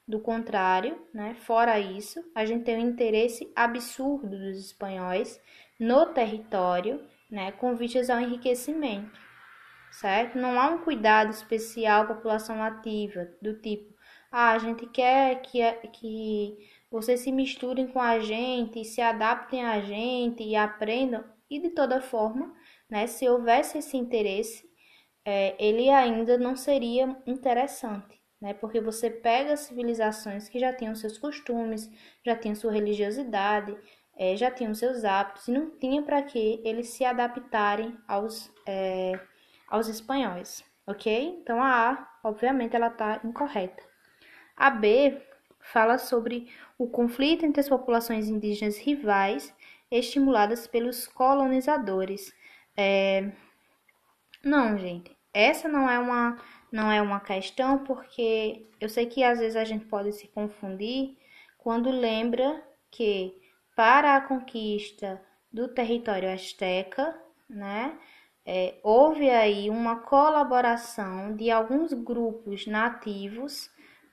Do 0.05 0.19
contrário, 0.19 1.01
né, 1.13 1.33
fora 1.33 1.79
isso, 1.79 2.21
a 2.35 2.45
gente 2.45 2.65
tem 2.65 2.75
um 2.75 2.89
interesse 2.89 3.49
absurdo 3.55 4.37
dos 4.37 4.57
espanhóis 4.57 5.39
no 5.79 6.07
território, 6.07 7.01
né, 7.29 7.51
com 7.53 7.75
vistas 7.75 8.09
ao 8.09 8.19
enriquecimento, 8.19 9.19
certo? 9.91 10.37
Não 10.37 10.59
há 10.59 10.69
um 10.69 10.79
cuidado 10.79 11.31
especial 11.31 12.03
à 12.03 12.05
população 12.05 12.57
nativa, 12.57 13.27
do 13.41 13.59
tipo, 13.59 13.93
ah, 14.31 14.51
a 14.53 14.57
gente 14.57 14.87
quer 14.87 15.41
que, 15.41 15.61
que 15.93 16.57
vocês 16.89 17.19
se 17.19 17.31
misturem 17.31 17.87
com 17.87 18.01
a 18.01 18.19
gente, 18.19 18.83
se 18.83 19.01
adaptem 19.01 19.63
a 19.63 19.79
gente 19.79 20.43
e 20.43 20.55
aprendam. 20.55 21.23
E 21.49 21.59
de 21.59 21.69
toda 21.69 22.01
forma, 22.01 22.53
né, 22.89 23.05
se 23.05 23.29
houvesse 23.29 23.77
esse 23.77 23.95
interesse, 23.95 24.63
é, 25.25 25.55
ele 25.63 25.89
ainda 25.89 26.37
não 26.37 26.55
seria 26.55 27.15
interessante, 27.25 28.19
né? 28.41 28.53
Porque 28.53 28.81
você 28.81 29.09
pega 29.09 29.55
civilizações 29.55 30.49
que 30.49 30.59
já 30.59 30.73
tinham 30.73 30.95
seus 30.95 31.17
costumes, 31.17 31.89
já 32.25 32.35
tinham 32.35 32.55
sua 32.55 32.71
religiosidade, 32.71 33.77
é, 34.17 34.35
já 34.35 34.51
tinham 34.51 34.73
seus 34.73 35.03
hábitos, 35.03 35.47
e 35.47 35.51
não 35.51 35.69
tinha 35.71 36.01
para 36.01 36.21
que 36.21 36.61
eles 36.63 36.89
se 36.89 37.03
adaptarem 37.03 37.97
aos, 38.07 38.51
é, 38.65 39.19
aos 39.67 39.87
espanhóis, 39.87 40.63
ok? 40.85 41.39
Então 41.41 41.61
a 41.61 41.91
A, 41.91 42.19
obviamente, 42.23 42.75
ela 42.75 42.87
está 42.87 43.19
incorreta. 43.23 43.83
A 44.55 44.69
B 44.69 45.21
fala 45.59 45.97
sobre 45.97 46.49
o 46.77 46.87
conflito 46.87 47.45
entre 47.45 47.61
as 47.61 47.69
populações 47.69 48.27
indígenas 48.27 48.77
rivais 48.77 49.53
estimuladas 49.89 50.67
pelos 50.67 51.07
colonizadores. 51.07 52.33
É... 52.75 53.31
Não, 54.43 54.77
gente, 54.77 55.15
essa 55.33 55.67
não 55.67 55.89
é 55.89 55.97
uma 55.99 56.37
não 56.71 56.91
é 56.91 56.99
uma 56.99 57.19
questão 57.19 57.83
porque 57.83 58.67
eu 58.81 58.89
sei 58.89 59.05
que 59.05 59.23
às 59.23 59.39
vezes 59.39 59.55
a 59.55 59.63
gente 59.63 59.85
pode 59.85 60.11
se 60.11 60.27
confundir 60.27 61.15
quando 61.57 61.91
lembra 61.91 62.63
que 62.89 63.39
para 63.75 64.15
a 64.15 64.21
conquista 64.21 65.21
do 65.51 65.67
território 65.67 66.31
asteca, 66.31 67.15
né, 67.49 67.97
é, 68.45 68.75
houve 68.83 69.29
aí 69.29 69.69
uma 69.69 69.97
colaboração 69.97 71.35
de 71.35 71.49
alguns 71.49 71.93
grupos 71.93 72.67
nativos 72.67 73.69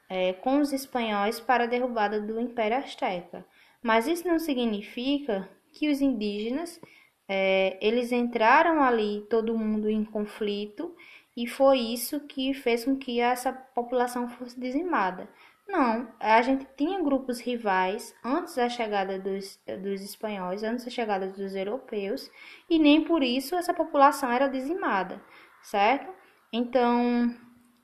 é, 0.09 0.33
com 0.35 0.61
os 0.61 0.73
espanhóis 0.73 1.40
para 1.40 1.64
a 1.64 1.66
derrubada 1.66 2.20
do 2.20 2.40
Império 2.40 2.77
Azteca. 2.77 3.44
Mas 3.83 4.07
isso 4.07 4.29
não 4.29 4.38
significa 4.38 5.49
que 5.73 5.88
os 5.88 6.01
indígenas 6.01 6.81
é, 7.29 7.79
eles 7.81 8.12
entraram 8.12 8.83
ali 8.83 9.25
todo 9.31 9.57
mundo 9.57 9.88
em 9.88 10.05
conflito 10.05 10.94
e 11.37 11.46
foi 11.46 11.79
isso 11.79 12.20
que 12.20 12.53
fez 12.53 12.85
com 12.85 12.96
que 12.96 13.20
essa 13.20 13.53
população 13.53 14.29
fosse 14.29 14.59
dizimada. 14.59 15.29
Não, 15.70 16.09
a 16.18 16.42
gente 16.42 16.66
tinha 16.76 17.00
grupos 17.00 17.38
rivais 17.38 18.12
antes 18.24 18.56
da 18.56 18.68
chegada 18.68 19.20
dos, 19.20 19.56
dos 19.80 20.02
espanhóis, 20.02 20.64
antes 20.64 20.85
da 20.85 20.90
chegada 20.90 21.28
dos 21.28 21.54
europeus, 21.54 22.28
e 22.68 22.76
nem 22.76 23.04
por 23.04 23.22
isso 23.22 23.54
essa 23.54 23.72
população 23.72 24.33
era 24.33 24.48
dizimada, 24.48 25.22
certo? 25.62 26.12
Então, 26.52 27.33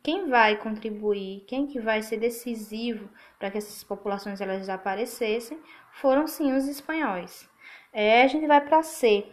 quem 0.03 0.29
vai 0.29 0.57
contribuir, 0.57 1.45
quem 1.47 1.69
que 1.69 1.79
vai 1.79 2.03
ser 2.03 2.17
decisivo 2.17 3.09
para 3.39 3.53
que 3.53 3.59
essas 3.59 3.85
populações 3.85 4.41
elas 4.41 4.59
desaparecessem, 4.59 5.61
foram 5.93 6.27
sim 6.27 6.53
os 6.55 6.67
espanhóis. 6.67 7.49
É, 7.93 8.23
a 8.23 8.27
gente 8.27 8.49
vai 8.49 8.61
para 8.61 8.83
C, 8.83 9.33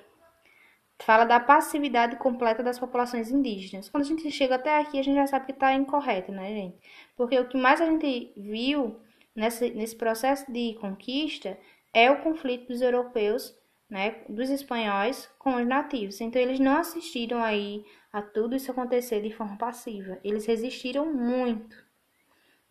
fala 1.02 1.26
da 1.26 1.40
passividade 1.40 2.16
completa 2.18 2.64
das 2.64 2.80
populações 2.80 3.30
indígenas. 3.32 3.90
Quando 3.90 4.04
a 4.04 4.08
gente 4.08 4.30
chega 4.32 4.56
até 4.56 4.80
aqui, 4.80 5.00
a 5.00 5.04
gente 5.04 5.16
já 5.16 5.28
sabe 5.28 5.48
que 5.48 5.52
está 5.52 5.74
incorreto, 5.74 6.32
né, 6.32 6.48
gente? 6.50 6.78
Porque 7.16 7.38
o 7.40 7.48
que 7.48 7.58
mais 7.58 7.82
a 7.82 7.86
gente 7.86 8.32
viu 8.38 9.00
nesse, 9.36 9.70
nesse 9.72 9.96
processo 9.96 10.52
de 10.52 10.76
conquista 10.80 11.58
é 11.94 12.10
o 12.10 12.22
conflito 12.22 12.68
dos 12.68 12.82
europeus, 12.82 13.56
né, 13.90 14.24
dos 14.30 14.50
espanhóis 14.50 15.30
com 15.38 15.56
os 15.56 15.68
nativos. 15.68 16.20
Então, 16.22 16.42
eles 16.42 16.60
não 16.60 16.78
assistiram 16.78 17.44
aí 17.44 17.86
a 18.12 18.22
tudo 18.22 18.56
isso 18.56 18.72
acontecer 18.72 19.22
de 19.22 19.34
forma 19.34 19.58
passiva. 19.58 20.20
Eles 20.24 20.46
resistiram 20.46 21.14
muito. 21.14 21.83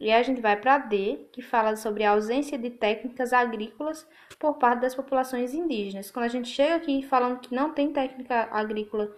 E 0.03 0.11
a 0.11 0.21
gente 0.21 0.41
vai 0.41 0.57
para 0.57 0.79
D, 0.79 1.29
que 1.31 1.41
fala 1.41 1.77
sobre 1.77 2.03
a 2.03 2.11
ausência 2.11 2.59
de 2.59 2.71
técnicas 2.71 3.33
agrícolas 3.33 4.05
por 4.37 4.55
parte 4.55 4.81
das 4.81 4.97
populações 4.97 5.55
indígenas. 5.55 6.11
Quando 6.11 6.25
a 6.25 6.29
gente 6.29 6.49
chega 6.49 6.75
aqui 6.75 7.05
falando 7.05 7.38
que 7.38 7.55
não 7.55 7.71
tem 7.73 7.93
técnica 7.93 8.49
agrícola 8.51 9.15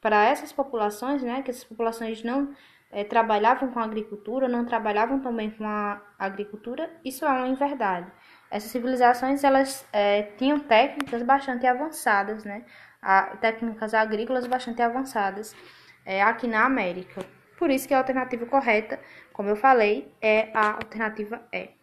para 0.00 0.26
essas 0.26 0.52
populações, 0.52 1.24
né, 1.24 1.42
que 1.42 1.50
essas 1.50 1.64
populações 1.64 2.22
não 2.22 2.54
é, 2.92 3.02
trabalhavam 3.02 3.72
com 3.72 3.80
a 3.80 3.82
agricultura, 3.82 4.46
não 4.46 4.64
trabalhavam 4.64 5.18
também 5.18 5.50
com 5.50 5.66
a 5.66 6.00
agricultura, 6.16 6.88
isso 7.04 7.24
é 7.24 7.28
uma 7.28 7.48
inverdade. 7.48 8.06
Essas 8.48 8.70
civilizações 8.70 9.42
elas 9.42 9.84
é, 9.92 10.22
tinham 10.38 10.60
técnicas 10.60 11.20
bastante 11.24 11.66
avançadas, 11.66 12.44
né, 12.44 12.64
a, 13.02 13.36
técnicas 13.38 13.92
agrícolas 13.92 14.46
bastante 14.46 14.80
avançadas 14.82 15.52
é, 16.06 16.22
aqui 16.22 16.46
na 16.46 16.64
América. 16.64 17.26
Por 17.58 17.70
isso 17.70 17.88
que 17.88 17.94
a 17.94 17.98
alternativa 17.98 18.46
correta, 18.46 19.00
como 19.32 19.48
eu 19.48 19.56
falei, 19.56 20.12
é 20.20 20.50
a 20.54 20.76
alternativa 20.76 21.42
E. 21.52 21.77